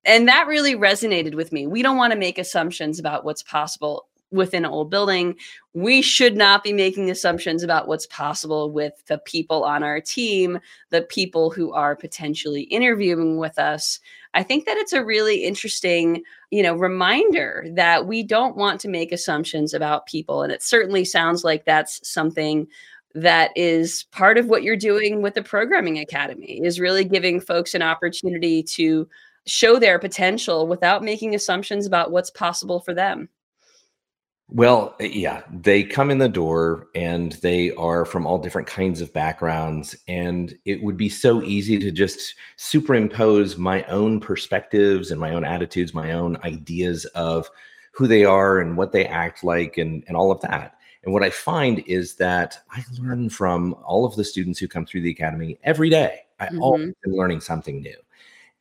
And 0.04 0.28
that 0.28 0.46
really 0.46 0.76
resonated 0.76 1.34
with 1.34 1.52
me. 1.52 1.66
We 1.66 1.82
don't 1.82 1.96
want 1.96 2.12
to 2.12 2.18
make 2.18 2.38
assumptions 2.38 3.00
about 3.00 3.24
what's 3.24 3.42
possible 3.42 4.06
within 4.32 4.64
an 4.64 4.70
old 4.70 4.90
building. 4.90 5.36
We 5.74 6.02
should 6.02 6.36
not 6.36 6.64
be 6.64 6.72
making 6.72 7.10
assumptions 7.10 7.62
about 7.62 7.86
what's 7.86 8.06
possible 8.06 8.70
with 8.70 8.94
the 9.06 9.18
people 9.18 9.64
on 9.64 9.82
our 9.82 10.00
team, 10.00 10.58
the 10.90 11.02
people 11.02 11.50
who 11.50 11.72
are 11.72 11.94
potentially 11.94 12.62
interviewing 12.62 13.36
with 13.36 13.58
us. 13.58 14.00
I 14.34 14.42
think 14.42 14.64
that 14.64 14.78
it's 14.78 14.94
a 14.94 15.04
really 15.04 15.44
interesting, 15.44 16.22
you 16.50 16.62
know, 16.62 16.74
reminder 16.74 17.66
that 17.72 18.06
we 18.06 18.22
don't 18.22 18.56
want 18.56 18.80
to 18.80 18.88
make 18.88 19.12
assumptions 19.12 19.74
about 19.74 20.06
people 20.06 20.42
and 20.42 20.52
it 20.52 20.62
certainly 20.62 21.04
sounds 21.04 21.44
like 21.44 21.64
that's 21.64 22.06
something 22.08 22.66
that 23.14 23.50
is 23.56 24.04
part 24.04 24.38
of 24.38 24.46
what 24.46 24.62
you're 24.62 24.76
doing 24.76 25.20
with 25.20 25.34
the 25.34 25.42
programming 25.42 25.98
academy 25.98 26.60
is 26.64 26.80
really 26.80 27.04
giving 27.04 27.40
folks 27.40 27.74
an 27.74 27.82
opportunity 27.82 28.62
to 28.62 29.06
show 29.46 29.78
their 29.78 29.98
potential 29.98 30.66
without 30.66 31.02
making 31.02 31.34
assumptions 31.34 31.86
about 31.86 32.10
what's 32.10 32.30
possible 32.30 32.80
for 32.80 32.94
them. 32.94 33.28
Well, 34.48 34.94
eh, 35.00 35.10
yeah, 35.12 35.42
they 35.50 35.82
come 35.82 36.10
in 36.10 36.18
the 36.18 36.28
door 36.28 36.88
and 36.94 37.32
they 37.34 37.72
are 37.72 38.04
from 38.04 38.26
all 38.26 38.38
different 38.38 38.68
kinds 38.68 39.00
of 39.00 39.12
backgrounds. 39.12 39.96
And 40.08 40.56
it 40.64 40.82
would 40.82 40.96
be 40.96 41.08
so 41.08 41.42
easy 41.42 41.78
to 41.78 41.90
just 41.90 42.34
superimpose 42.56 43.56
my 43.56 43.82
own 43.84 44.20
perspectives 44.20 45.10
and 45.10 45.20
my 45.20 45.32
own 45.34 45.44
attitudes, 45.44 45.94
my 45.94 46.12
own 46.12 46.36
ideas 46.44 47.04
of 47.06 47.48
who 47.92 48.06
they 48.06 48.24
are 48.24 48.58
and 48.58 48.76
what 48.76 48.92
they 48.92 49.06
act 49.06 49.44
like 49.44 49.78
and, 49.78 50.04
and 50.06 50.16
all 50.16 50.30
of 50.30 50.40
that. 50.42 50.76
And 51.04 51.12
what 51.12 51.24
I 51.24 51.30
find 51.30 51.80
is 51.86 52.14
that 52.16 52.58
I 52.70 52.84
learn 52.98 53.28
from 53.28 53.74
all 53.84 54.04
of 54.04 54.14
the 54.16 54.24
students 54.24 54.58
who 54.58 54.68
come 54.68 54.86
through 54.86 55.02
the 55.02 55.10
academy 55.10 55.58
every 55.64 55.90
day. 55.90 56.20
I 56.38 56.46
mm-hmm. 56.46 56.62
always 56.62 56.94
am 57.06 57.12
learning 57.12 57.40
something 57.40 57.82
new 57.82 57.96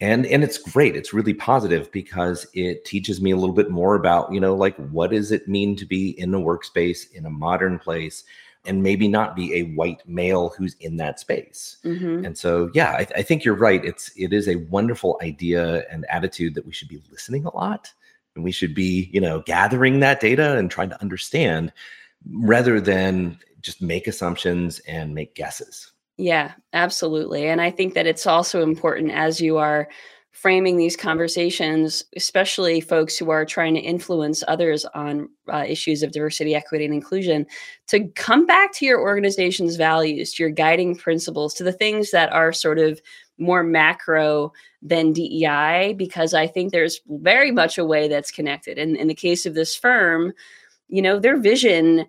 and 0.02 0.26
and 0.26 0.44
it's 0.44 0.58
great 0.58 0.96
it's 0.96 1.14
really 1.14 1.34
positive 1.34 1.90
because 1.92 2.46
it 2.54 2.84
teaches 2.84 3.22
me 3.22 3.32
a 3.32 3.38
little 3.38 3.56
bit 3.56 3.70
more 3.70 3.96
about 3.96 4.32
you 4.34 4.40
know 4.40 4.54
like 4.54 4.76
what 4.90 5.12
does 5.12 5.32
it 5.32 5.48
mean 5.48 5.76
to 5.78 5.86
be 5.86 6.20
in 6.20 6.34
a 6.34 6.40
workspace 6.40 7.10
in 7.14 7.26
a 7.26 7.30
modern 7.30 7.80
place 7.80 8.26
and 8.66 8.84
maybe 8.84 9.08
not 9.08 9.36
be 9.36 9.56
a 9.56 9.64
white 9.64 10.08
male 10.08 10.50
who's 10.50 10.76
in 10.80 10.98
that 10.98 11.20
space. 11.20 11.78
Mm-hmm. 11.84 12.26
And 12.26 12.38
so, 12.38 12.70
yeah, 12.74 12.92
I, 12.92 13.08
I 13.18 13.22
think 13.24 13.44
you're 13.44 13.56
right. 13.56 13.84
It's 13.84 14.12
it 14.16 14.34
is 14.34 14.48
a 14.48 14.58
wonderful 14.58 15.20
idea 15.22 15.86
and 15.90 16.06
attitude 16.10 16.56
that 16.56 16.66
we 16.66 16.72
should 16.72 16.88
be 16.88 17.02
listening 17.12 17.46
a 17.46 17.56
lot, 17.56 17.92
and 18.36 18.44
we 18.44 18.52
should 18.52 18.76
be 18.76 19.10
you 19.12 19.22
know 19.22 19.42
gathering 19.42 20.00
that 20.02 20.20
data 20.20 20.58
and 20.58 20.70
trying 20.70 20.90
to 20.90 21.02
understand 21.02 21.74
rather 22.34 22.80
than 22.80 23.40
just 23.62 23.82
make 23.82 24.08
assumptions 24.08 24.80
and 24.80 25.16
make 25.16 25.36
guesses. 25.36 25.92
Yeah, 26.18 26.54
absolutely. 26.74 27.48
And 27.48 27.62
I 27.62 27.72
think 27.72 27.94
that 27.94 28.06
it's 28.08 28.28
also 28.28 28.62
important 28.62 29.12
as 29.12 29.42
you 29.42 29.58
are 29.58 29.88
framing 30.32 30.78
these 30.78 30.96
conversations, 30.96 32.06
especially 32.16 32.80
folks 32.80 33.18
who 33.18 33.30
are 33.32 33.46
trying 33.46 33.74
to 33.74 33.82
influence 33.82 34.44
others 34.48 34.86
on 34.96 35.28
uh, 35.52 35.66
issues 35.68 36.04
of 36.04 36.12
diversity, 36.12 36.56
equity, 36.56 36.86
and 36.86 36.94
inclusion, 36.94 37.46
to 37.88 38.08
come 38.16 38.46
back 38.46 38.72
to 38.74 38.86
your 38.86 39.02
organization's 39.02 39.76
values, 39.76 40.34
to 40.34 40.44
your 40.44 40.50
guiding 40.50 40.96
principles, 40.96 41.54
to 41.56 41.64
the 41.64 41.74
things 41.74 42.12
that 42.12 42.32
are 42.32 42.54
sort 42.54 42.80
of 42.80 43.02
more 43.40 43.64
macro 43.64 44.54
than 44.82 45.12
DEI, 45.12 45.94
because 45.98 46.34
I 46.34 46.48
think 46.48 46.72
there's 46.72 47.02
very 47.08 47.52
much 47.52 47.78
a 47.78 47.86
way 47.86 48.08
that's 48.08 48.32
connected. 48.32 48.78
And 48.78 48.96
in 48.96 49.08
the 49.08 49.16
case 49.16 49.46
of 49.46 49.54
this 49.54 49.76
firm, 49.76 50.32
you 50.88 51.02
know, 51.02 51.20
their 51.20 51.38
vision 51.38 52.06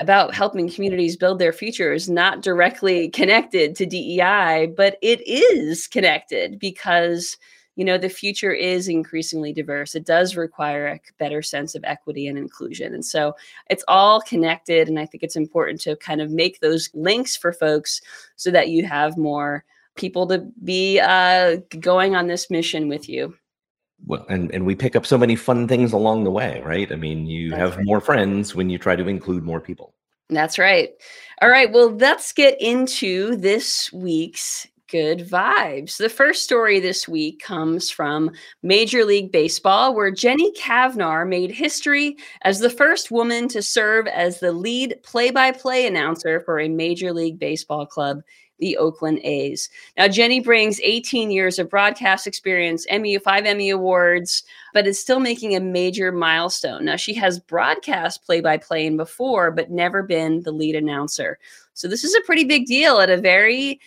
about 0.00 0.34
helping 0.34 0.70
communities 0.70 1.16
build 1.16 1.38
their 1.38 1.52
future 1.52 1.92
is 1.92 2.08
not 2.08 2.42
directly 2.42 3.08
connected 3.08 3.74
to 3.76 3.86
DEI, 3.86 4.72
but 4.76 4.96
it 5.02 5.26
is 5.26 5.86
connected 5.86 6.58
because 6.58 7.36
you 7.76 7.84
know 7.84 7.98
the 7.98 8.08
future 8.08 8.52
is 8.52 8.88
increasingly 8.88 9.52
diverse. 9.52 9.94
It 9.94 10.04
does 10.04 10.36
require 10.36 10.86
a 10.86 11.00
better 11.18 11.42
sense 11.42 11.74
of 11.74 11.84
equity 11.84 12.26
and 12.26 12.36
inclusion. 12.36 12.92
And 12.92 13.04
so 13.04 13.34
it's 13.70 13.84
all 13.86 14.20
connected 14.20 14.88
and 14.88 14.98
i 14.98 15.06
think 15.06 15.22
it's 15.22 15.36
important 15.36 15.80
to 15.82 15.96
kind 15.96 16.20
of 16.20 16.30
make 16.30 16.60
those 16.60 16.90
links 16.94 17.36
for 17.36 17.52
folks 17.52 18.00
so 18.36 18.50
that 18.50 18.68
you 18.68 18.84
have 18.84 19.16
more 19.16 19.64
people 19.96 20.26
to 20.28 20.38
be 20.64 21.00
uh, 21.00 21.56
going 21.80 22.14
on 22.14 22.28
this 22.28 22.50
mission 22.50 22.88
with 22.88 23.08
you 23.08 23.34
well 24.06 24.24
and, 24.28 24.52
and 24.52 24.64
we 24.64 24.74
pick 24.74 24.94
up 24.96 25.04
so 25.04 25.18
many 25.18 25.36
fun 25.36 25.66
things 25.66 25.92
along 25.92 26.24
the 26.24 26.30
way 26.30 26.62
right 26.64 26.92
i 26.92 26.96
mean 26.96 27.26
you 27.26 27.50
That's 27.50 27.60
have 27.60 27.76
right. 27.76 27.86
more 27.86 28.00
friends 28.00 28.54
when 28.54 28.70
you 28.70 28.78
try 28.78 28.96
to 28.96 29.08
include 29.08 29.42
more 29.42 29.60
people 29.60 29.94
that's 30.30 30.58
right. 30.58 30.90
All 31.40 31.48
right. 31.48 31.72
Well, 31.72 31.90
let's 31.96 32.32
get 32.32 32.60
into 32.60 33.36
this 33.36 33.90
week's 33.92 34.66
good 34.90 35.20
vibes. 35.20 35.98
The 35.98 36.08
first 36.08 36.44
story 36.44 36.80
this 36.80 37.06
week 37.06 37.42
comes 37.42 37.90
from 37.90 38.30
Major 38.62 39.04
League 39.04 39.32
Baseball, 39.32 39.94
where 39.94 40.10
Jenny 40.10 40.52
Cavnar 40.52 41.28
made 41.28 41.50
history 41.50 42.16
as 42.42 42.60
the 42.60 42.70
first 42.70 43.10
woman 43.10 43.48
to 43.48 43.62
serve 43.62 44.06
as 44.06 44.40
the 44.40 44.52
lead 44.52 44.98
play 45.02 45.30
by 45.30 45.50
play 45.52 45.86
announcer 45.86 46.40
for 46.40 46.58
a 46.58 46.68
Major 46.68 47.12
League 47.12 47.38
Baseball 47.38 47.86
club 47.86 48.20
the 48.58 48.76
Oakland 48.76 49.20
A's. 49.24 49.68
Now, 49.96 50.08
Jenny 50.08 50.40
brings 50.40 50.80
18 50.80 51.30
years 51.30 51.58
of 51.58 51.70
broadcast 51.70 52.26
experience, 52.26 52.86
Emmy, 52.88 53.16
five 53.18 53.46
Emmy 53.46 53.70
Awards, 53.70 54.42
but 54.74 54.86
is 54.86 55.00
still 55.00 55.20
making 55.20 55.54
a 55.54 55.60
major 55.60 56.12
milestone. 56.12 56.84
Now, 56.84 56.96
she 56.96 57.14
has 57.14 57.38
broadcast 57.38 58.24
play 58.24 58.40
by 58.40 58.56
play 58.56 58.88
before, 58.90 59.50
but 59.50 59.70
never 59.70 60.02
been 60.02 60.42
the 60.42 60.52
lead 60.52 60.74
announcer. 60.74 61.38
So, 61.74 61.88
this 61.88 62.04
is 62.04 62.14
a 62.14 62.26
pretty 62.26 62.44
big 62.44 62.66
deal 62.66 63.00
at 63.00 63.10
a 63.10 63.16
very 63.16 63.80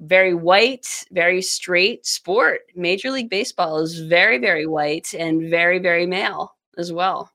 very 0.00 0.34
white, 0.34 1.04
very 1.12 1.40
straight 1.40 2.06
sport. 2.06 2.62
Major 2.74 3.10
League 3.10 3.30
Baseball 3.30 3.78
is 3.78 4.00
very, 4.00 4.38
very 4.38 4.66
white 4.66 5.14
and 5.14 5.48
very, 5.50 5.78
very 5.78 6.06
male 6.06 6.56
as 6.76 6.92
well. 6.92 7.30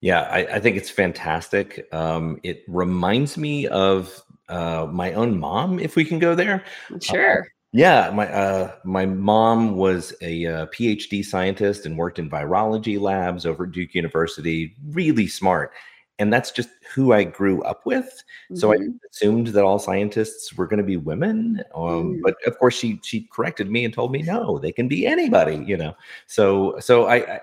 Yeah, 0.00 0.22
I, 0.22 0.56
I 0.56 0.60
think 0.60 0.76
it's 0.76 0.90
fantastic. 0.90 1.88
Um, 1.92 2.38
it 2.44 2.62
reminds 2.68 3.36
me 3.36 3.66
of 3.66 4.22
uh, 4.48 4.86
my 4.90 5.12
own 5.12 5.38
mom, 5.38 5.78
if 5.78 5.96
we 5.96 6.04
can 6.04 6.18
go 6.18 6.34
there. 6.34 6.64
Uh, 6.92 6.98
sure. 7.00 7.42
Uh, 7.42 7.44
yeah, 7.72 8.10
my 8.14 8.32
uh, 8.32 8.72
my 8.84 9.04
mom 9.04 9.76
was 9.76 10.14
a 10.22 10.46
uh, 10.46 10.66
PhD 10.66 11.22
scientist 11.22 11.84
and 11.84 11.98
worked 11.98 12.18
in 12.18 12.30
virology 12.30 12.98
labs 12.98 13.44
over 13.44 13.64
at 13.64 13.72
Duke 13.72 13.94
University. 13.94 14.74
Really 14.88 15.26
smart, 15.26 15.72
and 16.18 16.32
that's 16.32 16.50
just 16.50 16.70
who 16.94 17.12
I 17.12 17.24
grew 17.24 17.62
up 17.64 17.84
with. 17.84 18.06
Mm-hmm. 18.06 18.56
So 18.56 18.72
I 18.72 18.76
mm-hmm. 18.76 18.96
assumed 19.10 19.48
that 19.48 19.64
all 19.64 19.78
scientists 19.78 20.54
were 20.54 20.66
going 20.66 20.78
to 20.78 20.84
be 20.84 20.96
women. 20.96 21.62
Um, 21.74 22.14
mm. 22.14 22.20
But 22.22 22.36
of 22.46 22.58
course, 22.58 22.74
she 22.74 23.00
she 23.04 23.28
corrected 23.30 23.70
me 23.70 23.84
and 23.84 23.92
told 23.92 24.12
me 24.12 24.22
no, 24.22 24.58
they 24.58 24.72
can 24.72 24.88
be 24.88 25.06
anybody. 25.06 25.62
You 25.66 25.76
know. 25.76 25.94
So 26.26 26.78
so 26.80 27.04
I, 27.04 27.16
I 27.16 27.40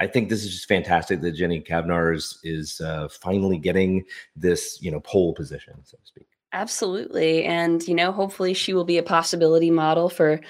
I 0.00 0.06
think 0.06 0.30
this 0.30 0.42
is 0.42 0.50
just 0.50 0.66
fantastic 0.66 1.20
that 1.20 1.32
Jenny 1.32 1.60
Cavnar 1.60 2.16
is 2.16 2.40
is 2.42 2.80
uh, 2.80 3.06
finally 3.08 3.58
getting 3.58 4.04
this 4.34 4.78
you 4.82 4.90
know 4.90 5.00
pole 5.00 5.32
position, 5.34 5.74
so 5.84 5.96
to 5.96 6.06
speak. 6.06 6.26
Absolutely, 6.52 7.44
and 7.44 7.86
you 7.86 7.94
know, 7.94 8.10
hopefully, 8.12 8.54
she 8.54 8.72
will 8.74 8.84
be 8.84 8.98
a 8.98 9.02
possibility 9.02 9.70
model 9.70 10.08
for 10.08 10.40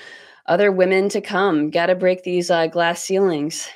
other 0.46 0.72
women 0.72 1.08
to 1.10 1.20
come. 1.20 1.70
Got 1.70 1.86
to 1.86 1.94
break 1.94 2.22
these 2.22 2.50
uh, 2.50 2.66
glass 2.68 3.04
ceilings. 3.04 3.68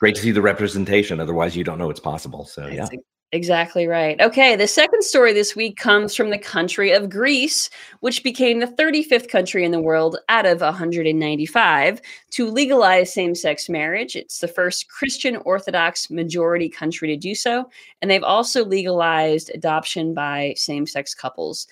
Great 0.00 0.16
to 0.16 0.22
see 0.22 0.30
the 0.30 0.42
representation. 0.42 1.20
Otherwise, 1.20 1.54
you 1.54 1.62
don't 1.62 1.78
know 1.78 1.90
it's 1.90 2.00
possible. 2.00 2.44
So 2.44 2.66
yeah. 2.66 2.86
Exactly 3.34 3.86
right. 3.86 4.20
Okay, 4.20 4.56
the 4.56 4.66
second 4.68 5.02
story 5.02 5.32
this 5.32 5.56
week 5.56 5.78
comes 5.78 6.14
from 6.14 6.28
the 6.28 6.36
country 6.38 6.92
of 6.92 7.08
Greece, 7.08 7.70
which 8.00 8.22
became 8.22 8.60
the 8.60 8.66
35th 8.66 9.30
country 9.30 9.64
in 9.64 9.70
the 9.70 9.80
world 9.80 10.18
out 10.28 10.44
of 10.44 10.60
195 10.60 12.02
to 12.32 12.50
legalize 12.50 13.14
same 13.14 13.34
sex 13.34 13.70
marriage. 13.70 14.16
It's 14.16 14.40
the 14.40 14.48
first 14.48 14.88
Christian 14.90 15.36
Orthodox 15.46 16.10
majority 16.10 16.68
country 16.68 17.08
to 17.08 17.16
do 17.16 17.34
so. 17.34 17.70
And 18.02 18.10
they've 18.10 18.22
also 18.22 18.66
legalized 18.66 19.50
adoption 19.54 20.12
by 20.12 20.52
same 20.58 20.86
sex 20.86 21.14
couples 21.14 21.66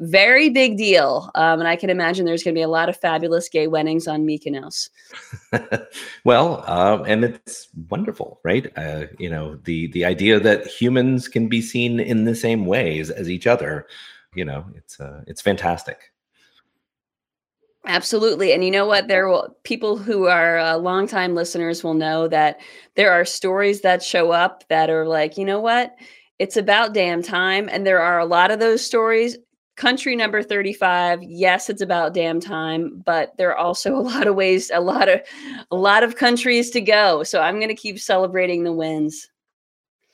very 0.00 0.48
big 0.48 0.78
deal. 0.78 1.30
Um, 1.34 1.60
and 1.60 1.68
I 1.68 1.76
can 1.76 1.90
imagine 1.90 2.24
there's 2.24 2.42
going 2.42 2.54
to 2.54 2.58
be 2.58 2.62
a 2.62 2.68
lot 2.68 2.88
of 2.88 2.96
fabulous 2.96 3.48
gay 3.48 3.66
weddings 3.66 4.08
on 4.08 4.26
Mykonos. 4.26 4.88
well, 6.24 6.64
uh, 6.66 7.02
and 7.06 7.24
it's 7.24 7.68
wonderful, 7.90 8.40
right? 8.42 8.72
Uh, 8.76 9.06
you 9.18 9.28
know, 9.28 9.56
the 9.64 9.88
the 9.88 10.04
idea 10.04 10.40
that 10.40 10.66
humans 10.66 11.28
can 11.28 11.48
be 11.48 11.60
seen 11.60 12.00
in 12.00 12.24
the 12.24 12.34
same 12.34 12.64
ways 12.64 13.10
as 13.10 13.30
each 13.30 13.46
other, 13.46 13.86
you 14.34 14.44
know, 14.44 14.64
it's 14.74 14.98
uh, 14.98 15.22
it's 15.26 15.42
fantastic. 15.42 16.12
Absolutely. 17.86 18.52
And 18.52 18.62
you 18.62 18.70
know 18.70 18.86
what? 18.86 19.08
There 19.08 19.26
will 19.28 19.56
people 19.64 19.96
who 19.96 20.26
are 20.26 20.58
uh, 20.58 20.76
longtime 20.76 21.34
listeners 21.34 21.82
will 21.82 21.94
know 21.94 22.28
that 22.28 22.60
there 22.94 23.10
are 23.10 23.24
stories 23.24 23.80
that 23.80 24.02
show 24.02 24.32
up 24.32 24.68
that 24.68 24.90
are 24.90 25.06
like, 25.06 25.38
you 25.38 25.46
know 25.46 25.60
what? 25.60 25.96
It's 26.38 26.58
about 26.58 26.94
damn 26.94 27.22
time. 27.22 27.68
And 27.70 27.86
there 27.86 28.00
are 28.00 28.18
a 28.18 28.26
lot 28.26 28.50
of 28.50 28.60
those 28.60 28.84
stories 28.84 29.36
country 29.80 30.14
number 30.14 30.42
35 30.42 31.22
yes 31.22 31.70
it's 31.70 31.80
about 31.80 32.12
damn 32.12 32.38
time 32.38 33.02
but 33.06 33.34
there 33.38 33.48
are 33.48 33.56
also 33.56 33.96
a 33.96 34.04
lot 34.12 34.26
of 34.26 34.34
ways 34.34 34.70
a 34.74 34.80
lot 34.80 35.08
of 35.08 35.22
a 35.70 35.76
lot 35.76 36.02
of 36.02 36.16
countries 36.16 36.70
to 36.70 36.82
go. 36.82 37.22
So 37.22 37.40
i'm 37.40 37.56
going 37.56 37.68
to 37.68 37.74
keep 37.74 37.98
celebrating 37.98 38.62
the 38.62 38.74
wins. 38.74 39.30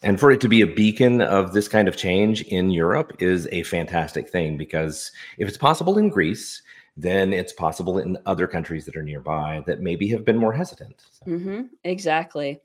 And 0.03 0.21
for 0.21 0.31
it 0.31 0.41
to 0.43 0.49
be 0.49 0.61
a 0.61 0.69
beacon 0.69 1.21
of 1.21 1.53
this 1.53 1.67
kind 1.67 1.89
of 1.89 1.97
change 1.97 2.43
in 2.43 2.71
europe 2.71 3.17
is 3.19 3.49
a 3.51 3.65
fantastic 3.65 4.29
thing 4.29 4.57
because 4.57 5.11
if 5.39 5.49
it's 5.49 5.59
possible 5.59 5.99
in 5.99 6.11
greece 6.11 6.63
then 6.97 7.33
it's 7.33 7.53
possible 7.53 7.99
in 7.99 8.17
other 8.25 8.47
countries 8.47 8.85
that 8.85 8.97
are 8.97 9.03
nearby 9.03 9.65
that 9.67 9.81
maybe 9.81 10.07
have 10.07 10.25
been 10.25 10.39
more 10.39 10.53
hesitant 10.53 10.95
so. 11.11 11.27
mm-hmm, 11.27 11.63
exactly. 11.83 12.61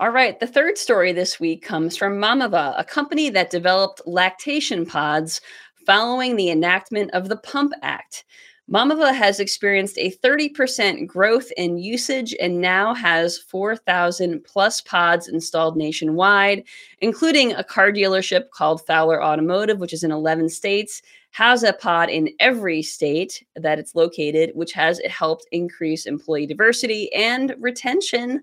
All 0.00 0.10
right, 0.10 0.38
the 0.38 0.46
third 0.46 0.78
story 0.78 1.10
this 1.12 1.40
week 1.40 1.64
comes 1.64 1.96
from 1.96 2.20
Mamava, 2.20 2.72
a 2.78 2.84
company 2.84 3.30
that 3.30 3.50
developed 3.50 4.00
lactation 4.06 4.86
pods 4.86 5.40
following 5.88 6.36
the 6.36 6.50
enactment 6.50 7.10
of 7.12 7.30
the 7.30 7.38
Pump 7.38 7.72
Act. 7.80 8.26
Mamava 8.70 9.14
has 9.14 9.40
experienced 9.40 9.96
a 9.96 10.10
30% 10.22 11.06
growth 11.06 11.50
in 11.56 11.78
usage 11.78 12.36
and 12.38 12.60
now 12.60 12.92
has 12.92 13.38
4,000 13.38 14.44
plus 14.44 14.82
pods 14.82 15.28
installed 15.28 15.78
nationwide, 15.78 16.64
including 17.00 17.54
a 17.54 17.64
car 17.64 17.90
dealership 17.90 18.50
called 18.50 18.84
Fowler 18.86 19.24
Automotive, 19.24 19.78
which 19.78 19.94
is 19.94 20.04
in 20.04 20.12
11 20.12 20.50
states, 20.50 21.00
has 21.30 21.62
a 21.62 21.72
pod 21.72 22.10
in 22.10 22.28
every 22.38 22.82
state 22.82 23.42
that 23.56 23.78
it's 23.78 23.94
located, 23.94 24.50
which 24.54 24.74
has 24.74 25.00
helped 25.08 25.46
increase 25.52 26.04
employee 26.04 26.46
diversity 26.46 27.10
and 27.14 27.54
retention. 27.58 28.42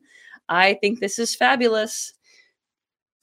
I 0.50 0.80
think 0.82 1.00
this 1.00 1.20
is 1.20 1.36
fabulous. 1.36 2.12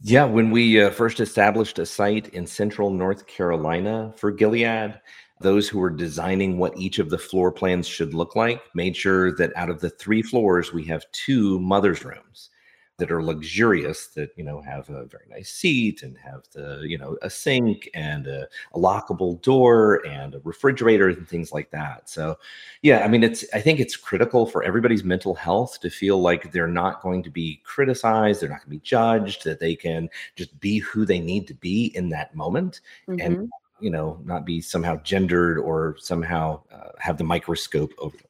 Yeah, 0.05 0.25
when 0.25 0.51
we 0.51 0.83
uh, 0.83 0.91
first 0.91 1.21
established 1.21 1.79
a 1.79 1.87
site 1.87 2.29
in 2.31 2.45
central 2.45 2.91
North 2.91 3.29
Carolina 3.29 4.13
for 4.17 4.33
Gilead, 4.33 5.01
those 5.41 5.69
who 5.69 5.79
were 5.79 5.91
designing 5.91 6.59
what 6.59 6.77
each 6.77 6.99
of 6.99 7.09
the 7.09 7.19
floor 7.19 7.53
plans 7.53 7.87
should 7.87 8.13
look 8.13 8.35
like 8.35 8.61
made 8.75 8.97
sure 8.97 9.37
that 9.37 9.53
out 9.55 9.71
of 9.71 9.81
the 9.81 9.91
three 9.91 10.21
floors, 10.21 10.73
we 10.73 10.83
have 10.87 11.05
two 11.13 11.61
mother's 11.61 12.05
rooms. 12.05 12.51
That 12.99 13.11
are 13.11 13.23
luxurious 13.23 14.09
that 14.09 14.31
you 14.37 14.45
know 14.45 14.61
have 14.61 14.89
a 14.91 15.05
very 15.07 15.25
nice 15.29 15.53
seat 15.53 16.03
and 16.03 16.17
have 16.19 16.43
the 16.53 16.85
you 16.87 16.99
know 16.99 17.17
a 17.23 17.31
sink 17.31 17.89
and 17.95 18.27
a, 18.27 18.47
a, 18.75 18.79
lockable 18.79 19.41
door 19.43 20.07
and 20.07 20.35
a 20.35 20.41
refrigerator 20.41 21.09
and 21.09 21.27
things 21.29 21.53
like 21.53 21.71
that 21.71 22.09
so 22.09 22.37
yeah 22.83 23.05
i 23.05 23.09
mean 23.09 23.25
it's 23.25 23.45
i 23.55 23.61
think 23.61 23.81
it's 23.81 23.97
critical 23.97 24.47
for 24.47 24.63
everybody's 24.63 25.05
mental 25.05 25.35
health 25.35 25.81
to 25.81 25.89
feel 25.89 26.21
like 26.21 26.53
they're 26.53 26.69
not 26.69 27.03
going 27.03 27.23
to 27.23 27.31
be 27.31 27.61
criticized 27.65 28.41
they're 28.41 28.49
not 28.49 28.59
going 28.59 28.67
to 28.67 28.71
be 28.71 28.79
judged 28.81 29.43
that 29.43 29.59
they 29.59 29.75
can 29.75 30.09
just 30.37 30.59
be 30.61 30.79
who 30.79 31.05
they 31.05 31.19
need 31.19 31.47
to 31.47 31.55
be 31.55 31.87
in 31.97 32.09
that 32.09 32.35
moment 32.35 32.81
mm-hmm. 33.09 33.21
and 33.21 33.51
you 33.81 33.91
know 33.91 34.21
not 34.25 34.45
be 34.45 34.61
somehow 34.61 34.97
gendered 35.03 35.59
or 35.59 35.97
somehow 35.99 36.61
uh, 36.73 36.91
have 36.99 37.17
the 37.17 37.25
microscope 37.25 37.93
over 37.99 38.17
them 38.17 38.27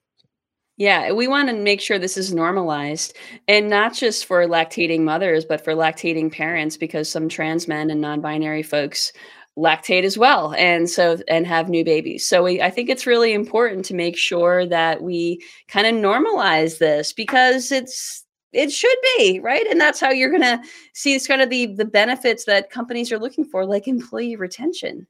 yeah, 0.82 1.12
we 1.12 1.28
want 1.28 1.48
to 1.48 1.54
make 1.54 1.80
sure 1.80 1.96
this 1.96 2.16
is 2.16 2.34
normalized 2.34 3.16
and 3.46 3.70
not 3.70 3.94
just 3.94 4.26
for 4.26 4.44
lactating 4.48 5.02
mothers, 5.02 5.44
but 5.44 5.62
for 5.62 5.74
lactating 5.74 6.32
parents, 6.32 6.76
because 6.76 7.08
some 7.08 7.28
trans 7.28 7.68
men 7.68 7.88
and 7.88 8.00
non 8.00 8.20
binary 8.20 8.64
folks 8.64 9.12
lactate 9.56 10.02
as 10.02 10.18
well 10.18 10.54
and 10.54 10.90
so 10.90 11.18
and 11.28 11.46
have 11.46 11.68
new 11.68 11.84
babies. 11.84 12.26
So 12.26 12.42
we, 12.42 12.60
i 12.60 12.68
think 12.68 12.88
it's 12.90 13.06
really 13.06 13.32
important 13.32 13.84
to 13.84 13.94
make 13.94 14.16
sure 14.16 14.66
that 14.66 15.02
we 15.02 15.40
kind 15.68 15.86
of 15.86 15.94
normalize 15.94 16.78
this 16.78 17.12
because 17.12 17.70
it's 17.70 18.24
it 18.52 18.72
should 18.72 18.98
be 19.18 19.38
right? 19.38 19.66
And 19.68 19.80
that's 19.80 20.00
how 20.00 20.10
you're 20.10 20.36
to 20.36 20.60
see 20.94 21.14
it's 21.14 21.28
kind 21.28 21.42
of 21.42 21.48
the 21.48 21.66
the 21.66 21.84
benefits 21.84 22.44
that 22.46 22.70
companies 22.70 23.12
are 23.12 23.20
looking 23.20 23.44
for 23.44 23.64
like 23.66 23.86
employee 23.86 24.34
retention 24.34 25.06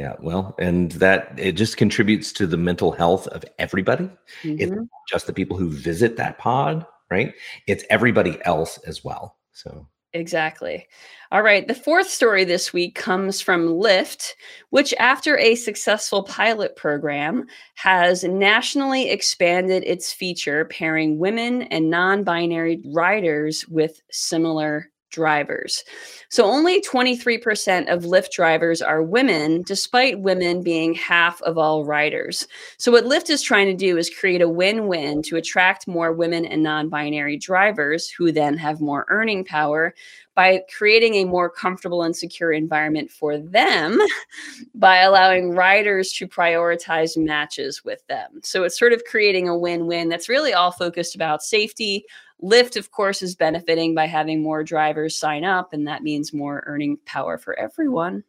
yeah, 0.00 0.14
well, 0.18 0.54
and 0.58 0.92
that 0.92 1.34
it 1.36 1.52
just 1.52 1.76
contributes 1.76 2.32
to 2.32 2.46
the 2.46 2.56
mental 2.56 2.90
health 2.90 3.26
of 3.26 3.44
everybody. 3.58 4.08
Mm-hmm. 4.42 4.56
It's 4.58 4.86
just 5.10 5.26
the 5.26 5.34
people 5.34 5.58
who 5.58 5.68
visit 5.68 6.16
that 6.16 6.38
pod, 6.38 6.86
right? 7.10 7.34
It's 7.66 7.84
everybody 7.90 8.38
else 8.46 8.78
as 8.86 9.04
well. 9.04 9.36
So 9.52 9.86
Exactly. 10.14 10.88
All 11.30 11.42
right. 11.42 11.68
The 11.68 11.74
fourth 11.74 12.08
story 12.08 12.44
this 12.44 12.72
week 12.72 12.94
comes 12.94 13.42
from 13.42 13.68
Lyft, 13.68 14.32
which, 14.70 14.94
after 14.98 15.36
a 15.36 15.54
successful 15.54 16.22
pilot 16.22 16.76
program, 16.76 17.44
has 17.74 18.24
nationally 18.24 19.10
expanded 19.10 19.84
its 19.84 20.14
feature 20.14 20.64
pairing 20.64 21.18
women 21.18 21.62
and 21.64 21.90
non 21.90 22.24
binary 22.24 22.82
riders 22.86 23.68
with 23.68 24.00
similar 24.10 24.90
drivers. 25.10 25.84
So 26.28 26.44
only 26.44 26.80
23% 26.82 27.92
of 27.92 28.04
Lyft 28.04 28.30
drivers 28.30 28.80
are 28.80 29.02
women, 29.02 29.62
despite 29.62 30.20
women 30.20 30.62
being 30.62 30.94
half 30.94 31.42
of 31.42 31.58
all 31.58 31.84
riders. 31.84 32.46
So 32.78 32.92
what 32.92 33.04
Lyft 33.04 33.30
is 33.30 33.42
trying 33.42 33.66
to 33.66 33.74
do 33.74 33.96
is 33.96 34.10
create 34.10 34.42
a 34.42 34.48
win-win 34.48 35.22
to 35.22 35.36
attract 35.36 35.88
more 35.88 36.12
women 36.12 36.44
and 36.44 36.62
non-binary 36.62 37.36
drivers 37.38 38.08
who 38.08 38.32
then 38.32 38.56
have 38.56 38.80
more 38.80 39.06
earning 39.08 39.44
power 39.44 39.94
by 40.34 40.62
creating 40.74 41.16
a 41.16 41.24
more 41.24 41.50
comfortable 41.50 42.02
and 42.02 42.16
secure 42.16 42.52
environment 42.52 43.10
for 43.10 43.36
them 43.36 43.98
by 44.74 44.98
allowing 44.98 45.50
riders 45.50 46.12
to 46.12 46.26
prioritize 46.26 47.16
matches 47.16 47.84
with 47.84 48.06
them. 48.06 48.40
So 48.42 48.62
it's 48.62 48.78
sort 48.78 48.92
of 48.92 49.02
creating 49.04 49.48
a 49.48 49.58
win-win 49.58 50.08
that's 50.08 50.28
really 50.28 50.54
all 50.54 50.70
focused 50.70 51.14
about 51.14 51.42
safety, 51.42 52.04
Lyft, 52.42 52.76
of 52.76 52.90
course, 52.90 53.22
is 53.22 53.34
benefiting 53.34 53.94
by 53.94 54.06
having 54.06 54.42
more 54.42 54.64
drivers 54.64 55.16
sign 55.16 55.44
up, 55.44 55.72
and 55.72 55.86
that 55.86 56.02
means 56.02 56.32
more 56.32 56.62
earning 56.66 56.98
power 57.04 57.38
for 57.38 57.58
everyone. 57.58 58.24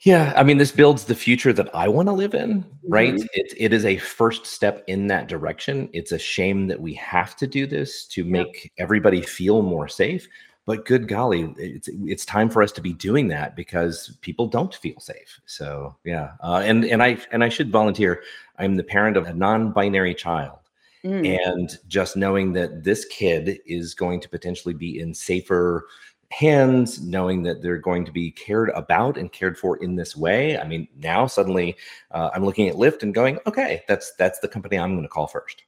Yeah, 0.00 0.32
I 0.36 0.44
mean, 0.44 0.58
this 0.58 0.70
builds 0.70 1.04
the 1.04 1.14
future 1.14 1.52
that 1.52 1.74
I 1.74 1.88
want 1.88 2.08
to 2.08 2.12
live 2.12 2.34
in, 2.34 2.64
right? 2.86 3.14
Mm-hmm. 3.14 3.26
It, 3.32 3.52
it 3.56 3.72
is 3.72 3.84
a 3.84 3.98
first 3.98 4.46
step 4.46 4.84
in 4.86 5.08
that 5.08 5.26
direction. 5.26 5.88
It's 5.92 6.12
a 6.12 6.18
shame 6.18 6.68
that 6.68 6.80
we 6.80 6.94
have 6.94 7.34
to 7.36 7.48
do 7.48 7.66
this 7.66 8.06
to 8.08 8.24
make 8.24 8.64
yep. 8.64 8.72
everybody 8.78 9.22
feel 9.22 9.62
more 9.62 9.88
safe. 9.88 10.28
But 10.66 10.84
good 10.84 11.08
golly, 11.08 11.52
it's 11.56 11.88
it's 11.88 12.26
time 12.26 12.50
for 12.50 12.62
us 12.62 12.70
to 12.72 12.82
be 12.82 12.92
doing 12.92 13.26
that 13.28 13.56
because 13.56 14.18
people 14.20 14.46
don't 14.46 14.74
feel 14.74 15.00
safe. 15.00 15.40
So 15.46 15.96
yeah, 16.04 16.32
uh, 16.42 16.60
and 16.62 16.84
and 16.84 17.02
I 17.02 17.16
and 17.32 17.42
I 17.42 17.48
should 17.48 17.72
volunteer. 17.72 18.22
I'm 18.58 18.76
the 18.76 18.84
parent 18.84 19.16
of 19.16 19.26
a 19.26 19.32
non-binary 19.32 20.14
child, 20.14 20.58
Mm. 21.04 21.38
And 21.46 21.78
just 21.86 22.16
knowing 22.16 22.52
that 22.54 22.84
this 22.84 23.04
kid 23.04 23.60
is 23.66 23.94
going 23.94 24.20
to 24.20 24.28
potentially 24.28 24.74
be 24.74 24.98
in 24.98 25.14
safer 25.14 25.86
hands, 26.30 27.00
knowing 27.00 27.42
that 27.42 27.62
they're 27.62 27.78
going 27.78 28.04
to 28.04 28.12
be 28.12 28.30
cared 28.30 28.70
about 28.70 29.16
and 29.16 29.32
cared 29.32 29.58
for 29.58 29.76
in 29.78 29.96
this 29.96 30.16
way. 30.16 30.58
I 30.58 30.66
mean, 30.66 30.88
now 30.98 31.26
suddenly 31.26 31.76
uh, 32.10 32.30
I'm 32.34 32.44
looking 32.44 32.68
at 32.68 32.76
Lyft 32.76 33.02
and 33.02 33.14
going, 33.14 33.38
okay, 33.46 33.82
that's 33.88 34.12
that's 34.18 34.40
the 34.40 34.48
company 34.48 34.78
I'm 34.78 34.92
going 34.92 35.02
to 35.02 35.08
call 35.08 35.26
first. 35.26 35.64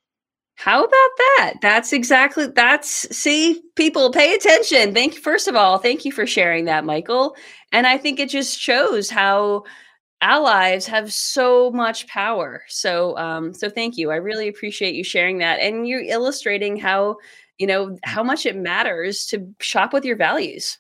How 0.56 0.84
about 0.84 1.10
that? 1.16 1.54
That's 1.62 1.92
exactly 1.94 2.46
that's 2.49 2.90
see 3.16 3.62
people 3.76 4.10
pay 4.10 4.34
attention. 4.34 4.93
Thank 4.93 5.14
you 5.14 5.21
first 5.23 5.49
of 5.49 5.56
all, 5.56 5.78
thank 5.78 6.04
you 6.04 6.12
for 6.12 6.26
sharing 6.26 6.66
that, 6.66 6.84
Michael. 6.84 7.34
And 7.73 7.86
I 7.86 7.97
think 7.97 8.21
it 8.21 8.28
just 8.28 8.58
shows 8.58 9.08
how 9.08 9.64
allies 10.21 10.87
have 10.87 11.13
so 11.13 11.71
much 11.71 12.06
power. 12.06 12.63
So 12.69 13.17
um 13.17 13.52
so 13.52 13.69
thank 13.71 13.97
you. 13.97 14.11
I 14.11 14.17
really 14.17 14.49
appreciate 14.49 14.95
you 14.95 15.04
sharing 15.04 15.39
that 15.39 15.61
and 15.61 15.87
you're 15.87 16.02
illustrating 16.02 16.76
how, 16.76 17.17
you 17.59 17.67
know, 17.67 17.99
how 18.04 18.23
much 18.23 18.47
it 18.47 18.56
matters 18.56 19.26
to 19.26 19.47
shop 19.61 19.93
with 19.93 20.04
your 20.04 20.17
values. 20.17 20.78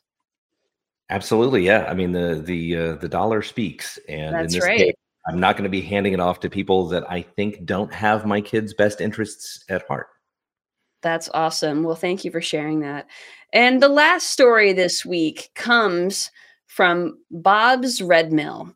Absolutely. 1.08 1.64
Yeah. 1.64 1.86
I 1.88 1.94
mean 1.94 2.12
the 2.12 2.42
the 2.44 2.76
uh, 2.76 2.94
the 2.96 3.08
dollar 3.08 3.42
speaks 3.42 3.98
and 4.08 4.34
That's 4.34 4.54
in 4.54 4.60
this 4.60 4.68
right. 4.68 4.78
case 4.78 4.94
I'm 5.28 5.38
not 5.40 5.56
going 5.56 5.64
to 5.64 5.70
be 5.70 5.82
handing 5.82 6.12
it 6.12 6.20
off 6.20 6.40
to 6.40 6.50
people 6.50 6.88
that 6.88 7.10
I 7.10 7.22
think 7.22 7.64
don't 7.64 7.92
have 7.92 8.24
my 8.24 8.40
kids' 8.40 8.74
best 8.74 9.00
interests 9.00 9.64
at 9.68 9.86
heart. 9.86 10.06
That's 11.02 11.28
awesome. 11.32 11.82
Well, 11.82 11.94
thank 11.94 12.24
you 12.24 12.30
for 12.30 12.40
sharing 12.40 12.80
that. 12.80 13.06
And 13.52 13.82
the 13.82 13.88
last 13.88 14.30
story 14.30 14.72
this 14.72 15.04
week 15.04 15.50
comes 15.54 16.30
from 16.66 17.18
Bob's 17.30 18.00
Red 18.00 18.32
Mill 18.32 18.74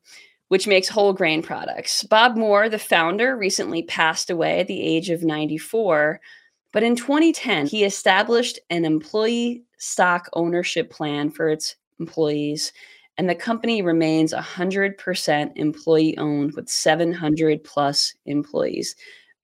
which 0.55 0.69
makes 0.69 0.89
whole 0.89 1.13
grain 1.13 1.43
products. 1.43 2.05
Bob 2.05 2.37
Moore, 2.37 2.69
the 2.69 2.79
founder, 2.79 3.37
recently 3.37 3.83
passed 3.83 4.31
away 4.31 4.61
at 4.61 4.69
the 4.69 4.81
age 4.81 5.11
of 5.11 5.25
94. 5.25 6.21
But 6.73 6.85
in 6.85 6.95
2010, 6.95 7.67
he 7.67 7.83
established 7.83 8.61
an 8.71 8.85
employee 8.85 9.65
stock 9.79 10.31
ownership 10.35 10.93
plan 10.93 11.33
for 11.33 11.49
its 11.49 11.75
employees, 11.99 12.73
and 13.19 13.29
the 13.29 13.35
company 13.35 13.83
remains 13.83 14.33
100% 14.33 15.51
employee 15.57 16.17
owned 16.19 16.55
with 16.55 16.69
700 16.69 17.65
plus 17.65 18.15
employees. 18.25 18.95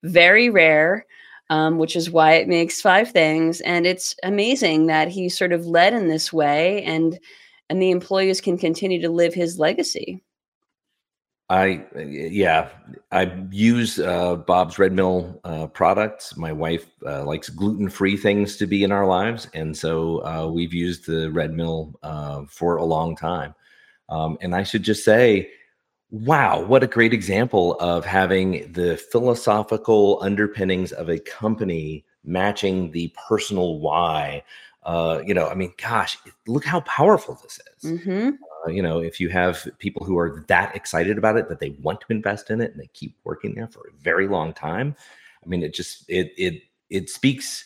Very 0.03 0.49
rare, 0.49 1.05
um, 1.49 1.77
which 1.77 1.97
is 1.97 2.09
why 2.09 2.35
it 2.35 2.47
makes 2.47 2.79
five 2.79 3.11
things. 3.11 3.59
And 3.59 3.85
it's 3.85 4.15
amazing 4.23 4.85
that 4.85 5.09
he 5.09 5.27
sort 5.27 5.51
of 5.51 5.65
led 5.65 5.93
in 5.93 6.07
this 6.07 6.31
way, 6.31 6.83
and 6.83 7.19
and 7.69 7.81
the 7.81 7.91
employees 7.91 8.39
can 8.39 8.57
continue 8.57 9.01
to 9.01 9.09
live 9.09 9.33
his 9.33 9.59
legacy. 9.59 10.23
I 11.51 11.83
yeah, 11.97 12.69
I 13.11 13.29
use 13.51 13.99
uh, 13.99 14.37
Bob's 14.37 14.79
Red 14.79 14.93
Mill 14.93 15.41
uh, 15.43 15.67
products. 15.67 16.37
My 16.37 16.53
wife 16.53 16.87
uh, 17.05 17.25
likes 17.25 17.49
gluten 17.49 17.89
free 17.89 18.15
things 18.15 18.55
to 18.55 18.65
be 18.65 18.85
in 18.85 18.93
our 18.93 19.05
lives, 19.05 19.49
and 19.53 19.75
so 19.75 20.25
uh, 20.25 20.47
we've 20.47 20.73
used 20.73 21.07
the 21.07 21.29
Red 21.29 21.51
Mill 21.51 21.93
uh, 22.03 22.43
for 22.47 22.77
a 22.77 22.85
long 22.85 23.17
time. 23.17 23.53
Um, 24.07 24.37
and 24.39 24.55
I 24.55 24.63
should 24.63 24.83
just 24.83 25.03
say, 25.03 25.51
wow, 26.09 26.63
what 26.63 26.83
a 26.83 26.87
great 26.87 27.13
example 27.13 27.75
of 27.81 28.05
having 28.05 28.71
the 28.71 28.95
philosophical 28.95 30.19
underpinnings 30.21 30.93
of 30.93 31.09
a 31.09 31.19
company 31.19 32.05
matching 32.23 32.91
the 32.91 33.13
personal 33.27 33.79
why. 33.79 34.41
Uh, 34.83 35.21
you 35.25 35.33
know, 35.33 35.49
I 35.49 35.55
mean, 35.55 35.73
gosh, 35.77 36.17
look 36.47 36.63
how 36.63 36.79
powerful 36.81 37.37
this 37.43 37.59
is. 37.75 37.91
Mm-hmm. 37.91 38.29
Uh, 38.65 38.69
you 38.69 38.81
know, 38.81 38.99
if 38.99 39.19
you 39.19 39.29
have 39.29 39.67
people 39.79 40.05
who 40.05 40.17
are 40.17 40.43
that 40.47 40.75
excited 40.75 41.17
about 41.17 41.37
it 41.37 41.49
that 41.49 41.59
they 41.59 41.71
want 41.81 42.01
to 42.01 42.07
invest 42.09 42.49
in 42.49 42.61
it 42.61 42.71
and 42.71 42.79
they 42.79 42.89
keep 42.93 43.17
working 43.23 43.55
there 43.55 43.67
for 43.67 43.87
a 43.87 44.01
very 44.01 44.27
long 44.27 44.53
time, 44.53 44.95
I 45.43 45.47
mean, 45.47 45.63
it 45.63 45.73
just 45.73 46.05
it 46.09 46.33
it 46.37 46.61
it 46.89 47.09
speaks, 47.09 47.65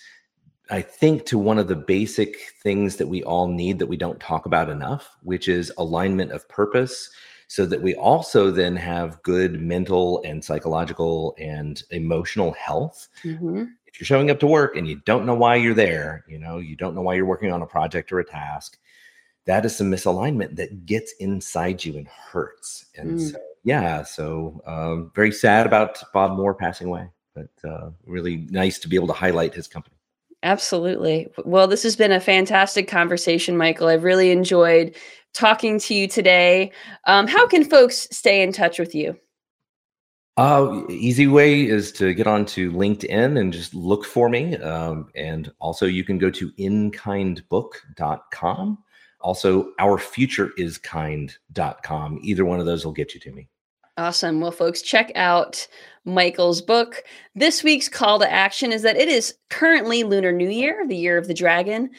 I 0.69 0.81
think, 0.81 1.25
to 1.27 1.37
one 1.37 1.59
of 1.59 1.67
the 1.67 1.75
basic 1.75 2.37
things 2.61 2.95
that 2.97 3.07
we 3.07 3.23
all 3.23 3.47
need 3.47 3.79
that 3.79 3.87
we 3.87 3.97
don't 3.97 4.19
talk 4.19 4.45
about 4.45 4.69
enough, 4.69 5.17
which 5.23 5.47
is 5.47 5.71
alignment 5.77 6.31
of 6.31 6.47
purpose 6.47 7.09
so 7.47 7.65
that 7.65 7.81
we 7.81 7.95
also 7.95 8.49
then 8.49 8.75
have 8.75 9.21
good 9.23 9.61
mental 9.61 10.21
and 10.23 10.43
psychological 10.43 11.35
and 11.39 11.83
emotional 11.91 12.51
health. 12.53 13.07
Mm-hmm. 13.23 13.65
If 13.85 13.99
you're 13.99 14.05
showing 14.05 14.31
up 14.31 14.39
to 14.39 14.47
work 14.47 14.75
and 14.75 14.87
you 14.87 15.01
don't 15.05 15.25
know 15.25 15.35
why 15.35 15.55
you're 15.55 15.73
there, 15.73 16.25
you 16.27 16.39
know, 16.39 16.57
you 16.57 16.75
don't 16.75 16.95
know 16.95 17.01
why 17.01 17.13
you're 17.13 17.25
working 17.25 17.51
on 17.51 17.61
a 17.61 17.67
project 17.67 18.11
or 18.11 18.19
a 18.19 18.25
task, 18.25 18.77
that 19.45 19.65
is 19.65 19.75
some 19.75 19.91
misalignment 19.91 20.55
that 20.55 20.85
gets 20.85 21.13
inside 21.19 21.83
you 21.85 21.97
and 21.97 22.07
hurts. 22.07 22.85
And 22.95 23.19
mm. 23.19 23.31
so, 23.31 23.37
yeah, 23.63 24.03
so 24.03 24.61
um, 24.65 25.11
very 25.15 25.31
sad 25.31 25.65
about 25.65 26.01
Bob 26.13 26.37
Moore 26.37 26.53
passing 26.53 26.87
away, 26.87 27.09
but 27.33 27.49
uh, 27.67 27.89
really 28.05 28.47
nice 28.49 28.79
to 28.79 28.87
be 28.87 28.95
able 28.95 29.07
to 29.07 29.13
highlight 29.13 29.53
his 29.53 29.67
company. 29.67 29.95
Absolutely. 30.43 31.27
Well, 31.43 31.67
this 31.67 31.83
has 31.83 31.95
been 31.95 32.11
a 32.11 32.19
fantastic 32.19 32.87
conversation, 32.87 33.57
Michael. 33.57 33.87
I've 33.87 34.03
really 34.03 34.31
enjoyed 34.31 34.95
talking 35.33 35.79
to 35.79 35.95
you 35.95 36.07
today. 36.07 36.71
Um, 37.05 37.27
how 37.27 37.47
can 37.47 37.63
folks 37.63 38.07
stay 38.11 38.43
in 38.43 38.51
touch 38.51 38.79
with 38.79 38.93
you? 38.93 39.17
Uh, 40.37 40.83
easy 40.89 41.27
way 41.27 41.65
is 41.65 41.93
to 41.93 42.13
get 42.13 42.27
onto 42.27 42.69
LinkedIn 42.71 43.39
and 43.39 43.53
just 43.53 43.73
look 43.73 44.03
for 44.05 44.27
me. 44.27 44.57
Um, 44.57 45.07
and 45.15 45.49
also, 45.59 45.85
you 45.85 46.03
can 46.03 46.17
go 46.17 46.29
to 46.29 46.51
inkindbook.com. 46.51 48.77
Also, 49.25 49.73
ourfutureiskind.com. 49.79 52.19
Either 52.21 52.45
one 52.45 52.59
of 52.59 52.67
those 52.67 52.85
will 52.85 52.93
get 52.93 53.15
you 53.15 53.19
to 53.19 53.31
me. 53.31 53.49
Awesome. 53.97 54.39
Well, 54.39 54.51
folks, 54.51 54.83
check 54.83 55.11
out 55.15 55.67
Michael's 56.03 56.61
book. 56.61 57.03
This 57.33 57.63
week's 57.63 57.89
call 57.89 58.19
to 58.19 58.31
action 58.31 58.71
is 58.71 58.83
that 58.83 58.97
it 58.97 59.07
is 59.07 59.33
currently 59.49 60.03
Lunar 60.03 60.31
New 60.31 60.47
Year, 60.47 60.85
the 60.87 60.95
year 60.95 61.17
of 61.17 61.27
the 61.27 61.33
dragon. 61.33 61.89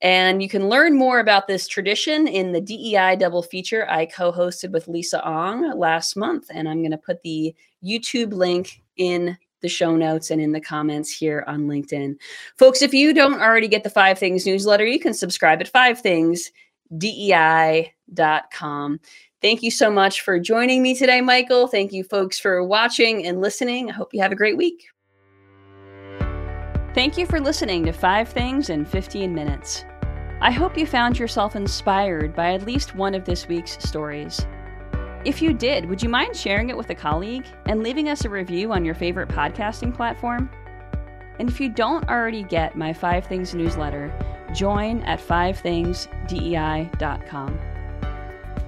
And 0.00 0.42
you 0.42 0.48
can 0.48 0.68
learn 0.68 0.96
more 0.96 1.20
about 1.20 1.46
this 1.46 1.68
tradition 1.68 2.26
in 2.26 2.50
the 2.50 2.60
DEI 2.60 3.14
double 3.14 3.44
feature 3.44 3.88
I 3.88 4.06
co 4.06 4.32
hosted 4.32 4.72
with 4.72 4.88
Lisa 4.88 5.24
Ong 5.24 5.78
last 5.78 6.16
month. 6.16 6.46
And 6.52 6.68
I'm 6.68 6.80
going 6.80 6.90
to 6.90 6.98
put 6.98 7.22
the 7.22 7.54
YouTube 7.84 8.32
link 8.32 8.82
in 8.96 9.38
the 9.60 9.68
show 9.68 9.94
notes 9.94 10.32
and 10.32 10.42
in 10.42 10.50
the 10.50 10.60
comments 10.60 11.16
here 11.16 11.44
on 11.46 11.68
LinkedIn. 11.68 12.16
Folks, 12.58 12.82
if 12.82 12.92
you 12.92 13.14
don't 13.14 13.40
already 13.40 13.68
get 13.68 13.84
the 13.84 13.90
Five 13.90 14.18
Things 14.18 14.44
newsletter, 14.44 14.84
you 14.84 14.98
can 14.98 15.14
subscribe 15.14 15.60
at 15.60 15.68
fivethingsdei.com. 16.92 19.00
Thank 19.40 19.62
you 19.62 19.70
so 19.70 19.90
much 19.90 20.20
for 20.20 20.38
joining 20.38 20.82
me 20.82 20.94
today, 20.94 21.20
Michael. 21.20 21.66
Thank 21.66 21.92
you, 21.92 22.04
folks, 22.04 22.38
for 22.38 22.64
watching 22.64 23.26
and 23.26 23.40
listening. 23.40 23.90
I 23.90 23.92
hope 23.92 24.14
you 24.14 24.22
have 24.22 24.32
a 24.32 24.36
great 24.36 24.56
week. 24.56 24.86
Thank 26.94 27.16
you 27.16 27.26
for 27.26 27.40
listening 27.40 27.84
to 27.86 27.92
Five 27.92 28.28
Things 28.28 28.70
in 28.70 28.84
15 28.84 29.34
Minutes. 29.34 29.84
I 30.40 30.50
hope 30.50 30.76
you 30.76 30.86
found 30.86 31.18
yourself 31.18 31.56
inspired 31.56 32.36
by 32.36 32.52
at 32.52 32.66
least 32.66 32.94
one 32.94 33.14
of 33.14 33.24
this 33.24 33.48
week's 33.48 33.82
stories. 33.82 34.44
If 35.24 35.40
you 35.40 35.54
did, 35.54 35.88
would 35.88 36.02
you 36.02 36.08
mind 36.08 36.36
sharing 36.36 36.68
it 36.68 36.76
with 36.76 36.90
a 36.90 36.94
colleague 36.94 37.46
and 37.66 37.82
leaving 37.82 38.08
us 38.08 38.24
a 38.24 38.28
review 38.28 38.72
on 38.72 38.84
your 38.84 38.94
favorite 38.94 39.28
podcasting 39.28 39.94
platform? 39.94 40.50
And 41.38 41.48
if 41.48 41.60
you 41.60 41.68
don't 41.68 42.08
already 42.08 42.42
get 42.42 42.76
my 42.76 42.92
Five 42.92 43.26
Things 43.26 43.54
newsletter, 43.54 44.12
join 44.54 45.02
at 45.02 45.20
fivethingsdei.com. 45.20 47.60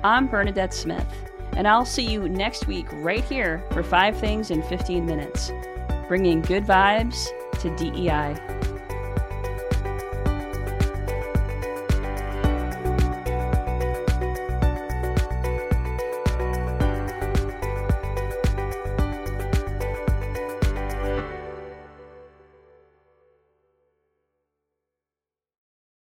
I'm 0.02 0.26
Bernadette 0.26 0.74
Smith, 0.74 1.06
and 1.56 1.66
I'll 1.66 1.84
see 1.84 2.06
you 2.06 2.28
next 2.28 2.66
week 2.66 2.86
right 2.92 3.24
here 3.24 3.62
for 3.70 3.82
Five 3.82 4.18
Things 4.18 4.50
in 4.50 4.62
15 4.62 5.06
Minutes, 5.06 5.50
bringing 6.08 6.42
good 6.42 6.64
vibes 6.64 7.28
to 7.60 7.74
DEI. 7.76 8.34